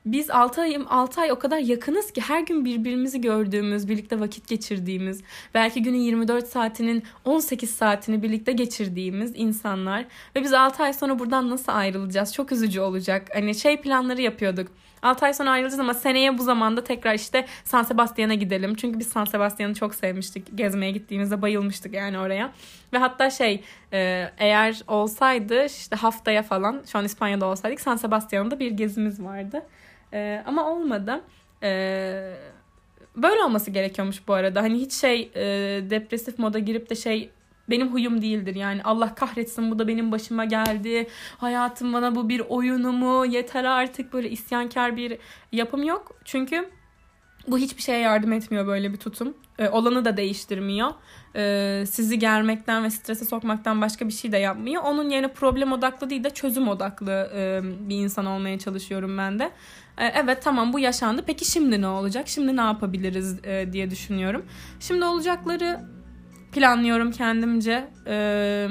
biz 0.06 0.30
6 0.30 0.60
ay, 0.60 0.78
6 0.88 1.20
ay 1.20 1.32
o 1.32 1.38
kadar 1.38 1.58
yakınız 1.58 2.12
ki 2.12 2.20
her 2.20 2.40
gün 2.40 2.64
birbirimizi 2.64 3.20
gördüğümüz, 3.20 3.88
birlikte 3.88 4.20
vakit 4.20 4.48
geçirdiğimiz, 4.48 5.22
belki 5.54 5.82
günün 5.82 5.98
24 5.98 6.46
saatinin 6.46 7.02
18 7.24 7.70
saatini 7.70 8.22
birlikte 8.22 8.52
geçirdiğimiz 8.52 9.32
insanlar 9.34 10.04
ve 10.36 10.42
biz 10.42 10.52
6 10.52 10.82
ay 10.82 10.92
sonra 10.92 11.18
buradan 11.18 11.50
nasıl 11.50 11.72
ayrılacağız? 11.72 12.34
Çok 12.34 12.52
üzücü 12.52 12.80
olacak. 12.80 13.28
Hani 13.34 13.54
şey 13.54 13.80
planları 13.80 14.22
yapıyorduk. 14.22 14.68
6 15.02 15.26
ay 15.26 15.34
sonra 15.34 15.50
ayrılacağız 15.50 15.80
ama 15.80 15.94
seneye 15.94 16.38
bu 16.38 16.42
zamanda 16.42 16.84
tekrar 16.84 17.14
işte 17.14 17.46
San 17.64 17.82
Sebastian'a 17.82 18.34
gidelim. 18.34 18.74
Çünkü 18.74 18.98
biz 18.98 19.06
San 19.06 19.24
Sebastian'ı 19.24 19.74
çok 19.74 19.94
sevmiştik. 19.94 20.58
Gezmeye 20.58 20.92
gittiğimizde 20.92 21.42
bayılmıştık 21.42 21.94
yani 21.94 22.18
oraya. 22.18 22.52
Ve 22.92 22.98
hatta 22.98 23.30
şey 23.30 23.64
e, 23.92 24.30
eğer 24.38 24.82
olsaydı 24.88 25.64
işte 25.64 25.96
haftaya 25.96 26.42
falan 26.42 26.82
şu 26.92 26.98
an 26.98 27.04
İspanya'da 27.04 27.46
olsaydık 27.46 27.80
San 27.80 27.96
Sebastian'da 27.96 28.60
bir 28.60 28.70
gezimiz 28.70 29.22
vardı. 29.22 29.62
E, 30.12 30.42
ama 30.46 30.70
olmadı. 30.70 31.20
E, 31.62 31.70
böyle 33.16 33.42
olması 33.42 33.70
gerekiyormuş 33.70 34.28
bu 34.28 34.34
arada. 34.34 34.62
Hani 34.62 34.80
hiç 34.80 34.92
şey 34.92 35.30
e, 35.34 35.44
depresif 35.90 36.38
moda 36.38 36.58
girip 36.58 36.90
de 36.90 36.94
şey 36.94 37.30
benim 37.70 37.92
huyum 37.92 38.22
değildir. 38.22 38.54
Yani 38.54 38.82
Allah 38.82 39.14
kahretsin 39.14 39.70
bu 39.70 39.78
da 39.78 39.88
benim 39.88 40.12
başıma 40.12 40.44
geldi. 40.44 41.06
Hayatım 41.38 41.92
bana 41.92 42.14
bu 42.14 42.28
bir 42.28 42.40
oyunu 42.40 42.92
mu? 42.92 43.26
Yeter 43.26 43.64
artık 43.64 44.12
böyle 44.12 44.30
isyankar 44.30 44.96
bir 44.96 45.18
yapım 45.52 45.82
yok. 45.82 46.16
Çünkü 46.24 46.70
bu 47.50 47.58
hiçbir 47.58 47.82
şeye 47.82 47.98
yardım 47.98 48.32
etmiyor 48.32 48.66
böyle 48.66 48.92
bir 48.92 48.96
tutum. 48.96 49.34
Ee, 49.58 49.68
olanı 49.68 50.04
da 50.04 50.16
değiştirmiyor. 50.16 50.90
Ee, 51.36 51.84
sizi 51.90 52.18
germekten 52.18 52.84
ve 52.84 52.90
strese 52.90 53.24
sokmaktan 53.24 53.80
başka 53.80 54.08
bir 54.08 54.12
şey 54.12 54.32
de 54.32 54.36
yapmıyor. 54.36 54.82
Onun 54.82 55.10
yerine 55.10 55.32
problem 55.32 55.72
odaklı 55.72 56.10
değil 56.10 56.24
de 56.24 56.30
çözüm 56.30 56.68
odaklı 56.68 57.30
e, 57.34 57.60
bir 57.88 57.96
insan 57.96 58.26
olmaya 58.26 58.58
çalışıyorum 58.58 59.18
ben 59.18 59.38
de. 59.38 59.50
Ee, 59.98 60.06
evet 60.06 60.42
tamam 60.42 60.72
bu 60.72 60.78
yaşandı. 60.78 61.24
Peki 61.26 61.44
şimdi 61.44 61.80
ne 61.80 61.86
olacak? 61.86 62.28
Şimdi 62.28 62.56
ne 62.56 62.60
yapabiliriz 62.60 63.44
e, 63.44 63.72
diye 63.72 63.90
düşünüyorum. 63.90 64.44
Şimdi 64.80 65.04
olacakları 65.04 65.80
planlıyorum 66.52 67.12
kendimce. 67.12 67.88
Ee, 68.06 68.68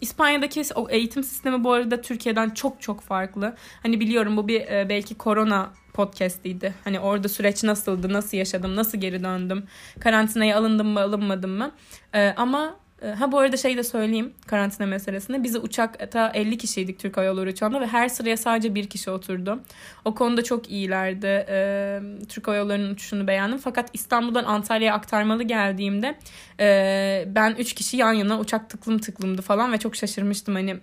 İspanya'daki 0.00 0.62
o 0.74 0.90
eğitim 0.90 1.24
sistemi 1.24 1.64
bu 1.64 1.72
arada 1.72 2.00
Türkiye'den 2.00 2.50
çok 2.50 2.82
çok 2.82 3.00
farklı. 3.00 3.56
Hani 3.82 4.00
biliyorum 4.00 4.36
bu 4.36 4.48
bir 4.48 4.60
e, 4.60 4.86
belki 4.88 5.14
korona 5.14 5.70
podcast'iydi. 6.00 6.74
Hani 6.84 7.00
orada 7.00 7.28
süreç 7.28 7.64
nasıldı, 7.64 8.12
nasıl 8.12 8.36
yaşadım, 8.36 8.76
nasıl 8.76 8.98
geri 8.98 9.24
döndüm, 9.24 9.64
karantinaya 10.00 10.58
alındım 10.58 10.88
mı, 10.88 11.00
alınmadım 11.00 11.50
mı. 11.50 11.72
Ee, 12.14 12.34
ama 12.36 12.76
e, 13.02 13.08
ha 13.08 13.32
bu 13.32 13.38
arada 13.38 13.56
şey 13.56 13.76
de 13.76 13.82
söyleyeyim 13.82 14.32
karantina 14.46 14.86
meselesinde. 14.86 15.42
Bizi 15.42 15.58
uçakta 15.58 16.32
50 16.34 16.58
kişiydik 16.58 16.98
Türk 16.98 17.16
Hava 17.16 17.26
Yolları 17.26 17.50
uçağında 17.50 17.80
ve 17.80 17.86
her 17.86 18.08
sıraya 18.08 18.36
sadece 18.36 18.74
bir 18.74 18.88
kişi 18.88 19.10
oturdu. 19.10 19.60
O 20.04 20.14
konuda 20.14 20.44
çok 20.44 20.70
iyilerdi. 20.70 21.46
Ee, 21.48 22.00
Türk 22.28 22.48
Hava 22.48 22.56
Yolları'nın 22.56 22.94
uçuşunu 22.94 23.26
beğendim. 23.26 23.58
Fakat 23.58 23.90
İstanbul'dan 23.92 24.44
Antalya'ya 24.44 24.94
aktarmalı 24.94 25.42
geldiğimde 25.42 26.18
e, 26.60 27.24
ben 27.26 27.54
3 27.58 27.74
kişi 27.74 27.96
yan 27.96 28.12
yana 28.12 28.38
uçak 28.40 28.70
tıklım 28.70 28.98
tıklımdı 28.98 29.42
falan 29.42 29.72
ve 29.72 29.78
çok 29.78 29.96
şaşırmıştım 29.96 30.54
hani 30.54 30.80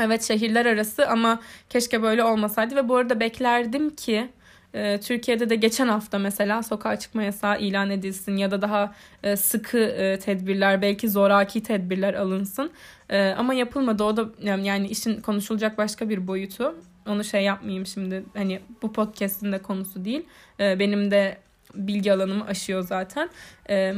Evet 0.00 0.22
şehirler 0.22 0.66
arası 0.66 1.08
ama 1.08 1.40
keşke 1.68 2.02
böyle 2.02 2.24
olmasaydı 2.24 2.76
ve 2.76 2.88
bu 2.88 2.96
arada 2.96 3.20
beklerdim 3.20 3.90
ki 3.90 4.28
e, 4.74 5.00
Türkiye'de 5.00 5.50
de 5.50 5.56
geçen 5.56 5.88
hafta 5.88 6.18
mesela 6.18 6.62
sokağa 6.62 6.98
çıkma 6.98 7.22
yasağı 7.22 7.60
ilan 7.60 7.90
edilsin 7.90 8.36
ya 8.36 8.50
da 8.50 8.62
daha 8.62 8.94
e, 9.22 9.36
sıkı 9.36 9.78
e, 9.78 10.18
tedbirler 10.18 10.82
belki 10.82 11.10
zoraki 11.10 11.62
tedbirler 11.62 12.14
alınsın. 12.14 12.70
E, 13.10 13.28
ama 13.28 13.54
yapılmadı 13.54 14.04
o 14.04 14.16
da 14.16 14.28
yani 14.42 14.88
işin 14.88 15.20
konuşulacak 15.20 15.78
başka 15.78 16.08
bir 16.08 16.26
boyutu. 16.26 16.76
Onu 17.06 17.24
şey 17.24 17.44
yapmayayım 17.44 17.86
şimdi 17.86 18.24
hani 18.34 18.60
bu 18.82 18.92
podcast'in 18.92 19.52
de 19.52 19.62
konusu 19.62 20.04
değil. 20.04 20.26
E, 20.60 20.78
benim 20.78 21.10
de 21.10 21.38
bilgi 21.74 22.12
alanımı 22.12 22.46
aşıyor 22.46 22.82
zaten. 22.82 23.30
E, 23.70 23.94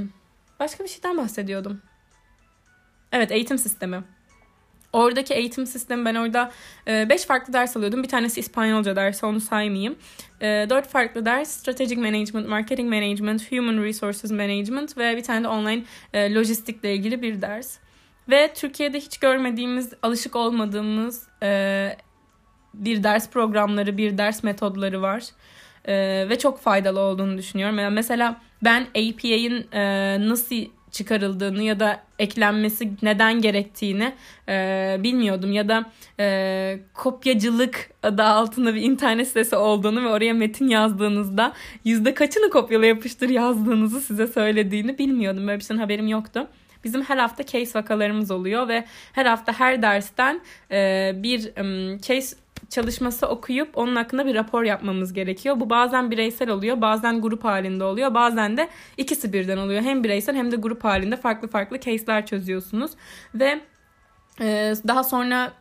başka 0.61 0.85
bir 0.85 0.89
şeyden 0.89 1.17
bahsediyordum. 1.17 1.83
Evet 3.13 3.33
eğitim 3.33 3.59
sistemi. 3.59 4.05
Oradaki 4.93 5.35
eğitim 5.35 5.67
sistemi 5.67 6.05
ben 6.05 6.15
orada 6.15 6.53
5 6.87 7.23
e, 7.23 7.27
farklı 7.27 7.53
ders 7.53 7.77
alıyordum. 7.77 8.03
Bir 8.03 8.09
tanesi 8.09 8.41
İspanyolca 8.41 8.97
dersi 8.97 9.27
onu 9.27 9.41
saymayayım. 9.41 9.97
4 10.41 10.87
e, 10.87 10.89
farklı 10.89 11.27
ders 11.27 11.51
Strategic 11.51 12.01
Management, 12.01 12.49
Marketing 12.49 12.89
Management, 12.89 13.53
Human 13.53 13.83
Resources 13.83 14.31
Management 14.31 14.99
ve 14.99 15.17
bir 15.17 15.23
tane 15.23 15.45
de 15.45 15.49
online 15.49 15.85
e, 16.13 16.35
lojistikle 16.35 16.95
ilgili 16.95 17.23
bir 17.23 17.43
ders. 17.43 17.79
Ve 18.29 18.53
Türkiye'de 18.55 19.01
hiç 19.01 19.19
görmediğimiz, 19.19 19.93
alışık 20.03 20.37
olmadığımız 20.37 21.29
bir 22.75 23.03
ders 23.05 23.31
programları, 23.31 23.97
bir 23.97 24.19
ders 24.19 24.43
metodları 24.43 25.03
var. 25.03 25.25
Ve 26.29 26.39
çok 26.39 26.61
faydalı 26.61 27.01
olduğunu 27.01 27.39
düşünüyorum. 27.39 27.95
Mesela 27.95 28.41
ben 28.65 28.81
APA'in 28.83 29.67
nasıl 30.29 30.57
çıkarıldığını 30.93 31.63
ya 31.63 31.81
da 31.81 32.03
eklenmesi 32.19 32.93
neden 33.03 33.41
gerektiğini 33.41 34.13
e, 34.49 34.97
bilmiyordum 35.03 35.53
ya 35.53 35.69
da 35.69 35.91
e, 36.21 36.79
kopyacılık 36.95 37.91
adı 38.03 38.23
altında 38.23 38.75
bir 38.75 38.83
internet 38.83 39.29
sitesi 39.29 39.57
olduğunu 39.57 40.05
ve 40.05 40.09
oraya 40.09 40.35
metin 40.35 40.69
yazdığınızda 40.69 41.53
yüzde 41.85 42.15
kaçını 42.15 42.51
kopyala 42.51 42.87
yapıştır 42.87 43.29
yazdığınızı 43.29 44.01
size 44.01 44.27
söylediğini 44.27 44.99
bilmiyordum. 44.99 45.49
Böyle 45.49 45.59
bir 45.59 45.65
şeyin 45.65 45.81
haberim 45.81 46.09
yoktu. 46.09 46.49
Bizim 46.85 47.03
her 47.03 47.17
hafta 47.17 47.47
case 47.47 47.79
vakalarımız 47.79 48.31
oluyor 48.31 48.69
ve 48.69 48.85
her 49.13 49.27
hafta 49.27 49.61
her 49.61 49.83
dersten 49.83 50.41
e, 50.71 51.13
bir 51.17 51.61
um, 51.61 51.99
case 51.99 52.37
çalışması 52.73 53.27
okuyup 53.27 53.79
onun 53.79 53.97
hakkında 53.97 54.27
bir 54.27 54.35
rapor 54.35 54.63
yapmamız 54.63 55.13
gerekiyor. 55.13 55.61
Bu 55.61 55.71
bazen 55.71 56.11
bireysel 56.11 56.51
oluyor, 56.51 56.81
bazen 56.81 57.21
grup 57.21 57.45
halinde 57.45 57.85
oluyor, 57.85 58.15
bazen 58.15 58.57
de 58.57 58.69
ikisi 58.97 59.33
birden 59.33 59.59
oluyor. 59.59 59.83
Hem 59.83 60.05
bireysel 60.05 60.37
hem 60.37 60.53
de 60.53 60.57
grup 60.57 60.85
halinde 60.85 61.17
farklı 61.17 61.49
farklı 61.49 61.81
case'ler 61.81 62.27
çözüyorsunuz 62.27 62.91
ve 63.35 63.61
daha 64.89 65.05
sonra 65.05 65.53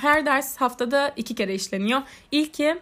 her 0.00 0.26
ders 0.26 0.56
haftada 0.56 1.12
iki 1.16 1.34
kere 1.34 1.54
işleniyor. 1.54 2.00
İlki 2.30 2.78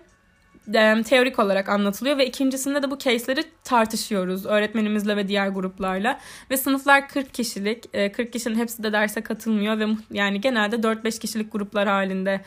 teorik 1.05 1.39
olarak 1.39 1.69
anlatılıyor 1.69 2.19
ve 2.19 2.27
ikincisinde 2.27 2.83
de 2.83 2.91
bu 2.91 2.99
case'leri 2.99 3.45
tartışıyoruz 3.65 4.47
öğretmenimizle 4.47 5.17
ve 5.17 5.29
diğer 5.29 5.49
gruplarla. 5.49 6.21
Ve 6.51 6.57
sınıflar 6.57 7.09
40 7.09 7.35
kişilik 7.35 7.93
40 7.93 8.33
kişinin 8.33 8.55
hepsi 8.55 8.83
de 8.83 8.93
derse 8.93 9.21
katılmıyor 9.21 9.79
ve 9.79 9.87
yani 10.11 10.41
genelde 10.41 10.77
4-5 10.77 11.19
kişilik 11.21 11.53
gruplar 11.53 11.89
halinde 11.89 12.41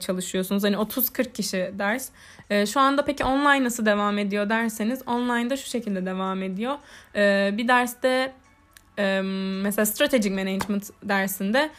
çalışıyorsunuz. 0.00 0.64
Hani 0.64 0.76
30-40 0.76 1.32
kişi 1.32 1.70
ders. 1.78 2.08
Şu 2.72 2.80
anda 2.80 3.04
peki 3.04 3.24
online 3.24 3.64
nasıl 3.64 3.86
devam 3.86 4.18
ediyor 4.18 4.48
derseniz 4.48 5.02
online'da 5.06 5.56
şu 5.56 5.68
şekilde 5.68 6.06
devam 6.06 6.42
ediyor. 6.42 6.74
Bir 7.58 7.68
derste 7.68 8.32
mesela 9.62 9.86
strategic 9.86 10.34
management 10.34 10.90
dersinde 11.02 11.70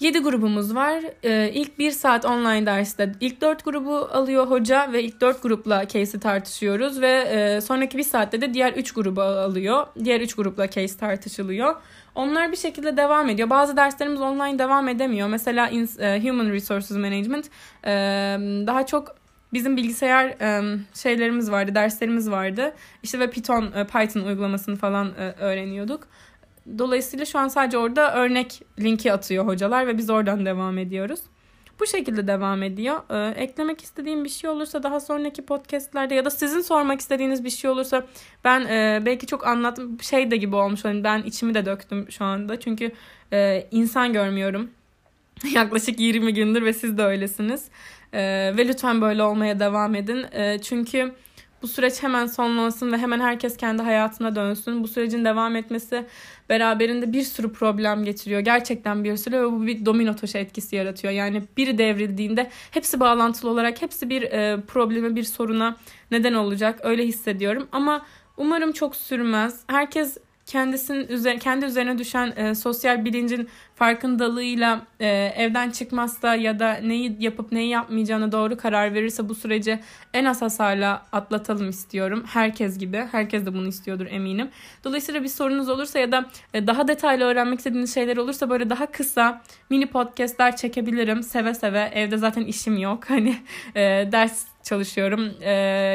7 0.00 0.18
grubumuz 0.18 0.74
var. 0.74 1.02
Ee, 1.24 1.50
ilk 1.54 1.78
1 1.78 1.90
saat 1.90 2.24
online 2.24 2.66
derste 2.66 3.12
ilk 3.20 3.40
4 3.40 3.64
grubu 3.64 3.96
alıyor 3.96 4.46
hoca 4.46 4.92
ve 4.92 5.02
ilk 5.02 5.20
4 5.20 5.42
grupla 5.42 5.88
case'i 5.88 6.20
tartışıyoruz 6.20 7.00
ve 7.00 7.10
e, 7.10 7.60
sonraki 7.60 7.98
1 7.98 8.02
saatte 8.02 8.40
de 8.40 8.54
diğer 8.54 8.72
3 8.72 8.92
grubu 8.92 9.22
alıyor. 9.22 9.86
Diğer 10.04 10.20
3 10.20 10.34
grupla 10.34 10.70
case 10.70 10.98
tartışılıyor. 10.98 11.74
Onlar 12.14 12.52
bir 12.52 12.56
şekilde 12.56 12.96
devam 12.96 13.28
ediyor. 13.28 13.50
Bazı 13.50 13.76
derslerimiz 13.76 14.20
online 14.20 14.58
devam 14.58 14.88
edemiyor. 14.88 15.28
Mesela 15.28 15.70
e, 15.70 16.20
Human 16.22 16.50
Resources 16.50 16.96
Management 16.96 17.46
e, 17.84 17.90
daha 18.66 18.86
çok 18.86 19.16
bizim 19.52 19.76
bilgisayar 19.76 20.34
şeylerimiz 20.94 21.50
vardı, 21.50 21.74
derslerimiz 21.74 22.30
vardı. 22.30 22.74
İşte 23.02 23.18
ve 23.18 23.30
Python, 23.30 23.70
Python 23.92 24.20
uygulamasını 24.20 24.76
falan 24.76 25.14
öğreniyorduk. 25.40 26.08
Dolayısıyla 26.78 27.24
şu 27.24 27.38
an 27.38 27.48
sadece 27.48 27.78
orada 27.78 28.14
örnek 28.14 28.62
linki 28.80 29.12
atıyor 29.12 29.46
hocalar 29.46 29.86
ve 29.86 29.98
biz 29.98 30.10
oradan 30.10 30.46
devam 30.46 30.78
ediyoruz. 30.78 31.20
Bu 31.80 31.86
şekilde 31.86 32.26
devam 32.26 32.62
ediyor. 32.62 33.00
Ee, 33.10 33.42
eklemek 33.42 33.82
istediğim 33.82 34.24
bir 34.24 34.28
şey 34.28 34.50
olursa 34.50 34.82
daha 34.82 35.00
sonraki 35.00 35.42
podcastlerde 35.42 36.14
ya 36.14 36.24
da 36.24 36.30
sizin 36.30 36.60
sormak 36.60 37.00
istediğiniz 37.00 37.44
bir 37.44 37.50
şey 37.50 37.70
olursa 37.70 38.06
ben 38.44 38.60
e, 38.60 39.02
belki 39.06 39.26
çok 39.26 39.46
anlattım 39.46 39.98
şey 40.02 40.30
de 40.30 40.36
gibi 40.36 40.56
olmuş. 40.56 40.84
Hani 40.84 41.04
ben 41.04 41.22
içimi 41.22 41.54
de 41.54 41.66
döktüm 41.66 42.06
şu 42.10 42.24
anda. 42.24 42.60
Çünkü 42.60 42.92
e, 43.32 43.66
insan 43.70 44.12
görmüyorum. 44.12 44.70
Yaklaşık 45.54 46.00
20 46.00 46.34
gündür 46.34 46.64
ve 46.64 46.72
siz 46.72 46.98
de 46.98 47.02
öylesiniz. 47.02 47.68
Ee, 48.12 48.52
ve 48.56 48.68
lütfen 48.68 49.00
böyle 49.00 49.22
olmaya 49.22 49.60
devam 49.60 49.94
edin. 49.94 50.26
Ee, 50.32 50.58
çünkü 50.62 51.14
bu 51.62 51.68
süreç 51.68 52.02
hemen 52.02 52.26
sonlansın 52.26 52.92
ve 52.92 52.98
hemen 52.98 53.20
herkes 53.20 53.56
kendi 53.56 53.82
hayatına 53.82 54.36
dönsün. 54.36 54.82
Bu 54.82 54.88
sürecin 54.88 55.24
devam 55.24 55.56
etmesi 55.56 56.06
beraberinde 56.48 57.12
bir 57.12 57.22
sürü 57.22 57.52
problem 57.52 58.04
getiriyor. 58.04 58.40
Gerçekten 58.40 59.04
bir 59.04 59.16
sürü 59.16 59.36
ve 59.36 59.52
bu 59.52 59.66
bir 59.66 59.86
domino 59.86 60.16
taşı 60.16 60.38
etkisi 60.38 60.76
yaratıyor. 60.76 61.12
Yani 61.12 61.42
biri 61.56 61.78
devrildiğinde 61.78 62.50
hepsi 62.70 63.00
bağlantılı 63.00 63.50
olarak 63.50 63.82
hepsi 63.82 64.10
bir 64.10 64.22
e, 64.22 64.60
probleme, 64.66 65.16
bir 65.16 65.22
soruna 65.22 65.76
neden 66.10 66.34
olacak. 66.34 66.80
Öyle 66.82 67.06
hissediyorum 67.06 67.68
ama 67.72 68.06
umarım 68.36 68.72
çok 68.72 68.96
sürmez. 68.96 69.60
Herkes 69.66 70.18
kendisinin 70.46 71.08
üzerine, 71.08 71.38
kendi 71.38 71.66
üzerine 71.66 71.98
düşen 71.98 72.32
e, 72.36 72.54
sosyal 72.54 73.04
bilincin 73.04 73.48
farkındalığıyla 73.76 74.86
e, 75.00 75.06
evden 75.36 75.70
çıkmazsa 75.70 76.34
ya 76.34 76.58
da 76.58 76.74
neyi 76.74 77.16
yapıp 77.20 77.52
neyi 77.52 77.68
yapmayacağına 77.68 78.32
doğru 78.32 78.56
karar 78.56 78.94
verirse 78.94 79.28
bu 79.28 79.34
süreci 79.34 79.80
en 80.14 80.24
az 80.24 80.42
hasarla 80.42 81.06
atlatalım 81.12 81.68
istiyorum. 81.68 82.24
Herkes 82.26 82.78
gibi. 82.78 83.04
Herkes 83.12 83.46
de 83.46 83.54
bunu 83.54 83.68
istiyordur 83.68 84.06
eminim. 84.10 84.50
Dolayısıyla 84.84 85.22
bir 85.22 85.28
sorunuz 85.28 85.68
olursa 85.68 85.98
ya 85.98 86.12
da 86.12 86.26
e, 86.54 86.66
daha 86.66 86.88
detaylı 86.88 87.24
öğrenmek 87.24 87.58
istediğiniz 87.58 87.94
şeyler 87.94 88.16
olursa 88.16 88.50
böyle 88.50 88.70
daha 88.70 88.86
kısa 88.86 89.42
mini 89.70 89.86
podcastler 89.86 90.56
çekebilirim. 90.56 91.22
Seve 91.22 91.54
seve. 91.54 91.90
Evde 91.94 92.16
zaten 92.16 92.44
işim 92.44 92.78
yok. 92.78 93.10
Hani 93.16 93.36
e, 93.74 94.08
ders 94.12 94.46
çalışıyorum 94.62 95.30
e, 95.40 95.50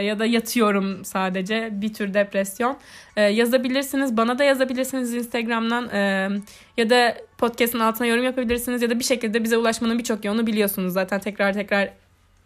ya 0.05 0.19
da 0.19 0.25
yatıyorum 0.25 1.05
sadece 1.05 1.69
bir 1.71 1.93
tür 1.93 2.13
depresyon. 2.13 2.77
E, 3.15 3.21
yazabilirsiniz 3.21 4.17
bana 4.17 4.39
da 4.39 4.43
yazabilirsiniz 4.43 5.13
Instagram'dan 5.13 5.89
e, 5.89 6.29
ya 6.77 6.89
da 6.89 7.17
podcast'ın 7.37 7.79
altına 7.79 8.07
yorum 8.07 8.23
yapabilirsiniz 8.23 8.81
ya 8.81 8.89
da 8.89 8.99
bir 8.99 9.03
şekilde 9.03 9.43
bize 9.43 9.57
ulaşmanın 9.57 9.99
birçok 9.99 10.25
yolunu 10.25 10.47
biliyorsunuz 10.47 10.93
zaten 10.93 11.19
tekrar 11.19 11.53
tekrar 11.53 11.89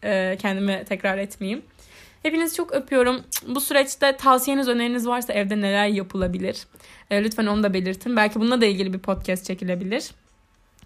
e, 0.04 0.38
kendimi 0.42 0.84
tekrar 0.86 1.18
etmeyeyim. 1.18 1.62
Hepinizi 2.24 2.56
çok 2.56 2.74
öpüyorum. 2.74 3.24
Bu 3.48 3.62
süreçte 3.62 4.18
tavsiyeniz, 4.18 4.68
öneriniz 4.68 5.08
varsa 5.08 5.34
evde 5.34 5.62
neler 5.62 5.88
yapılabilir? 5.88 6.68
E, 7.12 7.24
lütfen 7.24 7.46
onu 7.46 7.64
da 7.64 7.74
belirtin. 7.74 8.16
Belki 8.16 8.40
bununla 8.40 8.62
da 8.62 8.66
ilgili 8.66 8.94
bir 8.94 9.00
podcast 9.00 9.46
çekilebilir. 9.46 10.12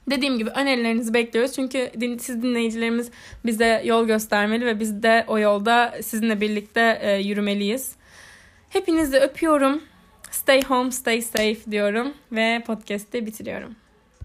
Dediğim 0.09 0.37
gibi 0.37 0.49
önerilerinizi 0.49 1.13
bekliyoruz. 1.13 1.55
Çünkü 1.55 1.91
din, 1.99 2.17
siz 2.17 2.43
dinleyicilerimiz 2.43 3.11
bize 3.45 3.81
yol 3.85 4.07
göstermeli 4.07 4.65
ve 4.65 4.79
biz 4.79 5.03
de 5.03 5.25
o 5.27 5.39
yolda 5.39 5.95
sizinle 6.01 6.41
birlikte 6.41 6.99
e, 7.01 7.17
yürümeliyiz. 7.17 7.91
Hepinizi 8.69 9.17
öpüyorum. 9.17 9.81
Stay 10.31 10.61
home, 10.63 10.91
stay 10.91 11.21
safe 11.21 11.71
diyorum 11.71 12.13
ve 12.31 12.63
podcast'i 12.67 13.25
bitiriyorum. 13.25 13.75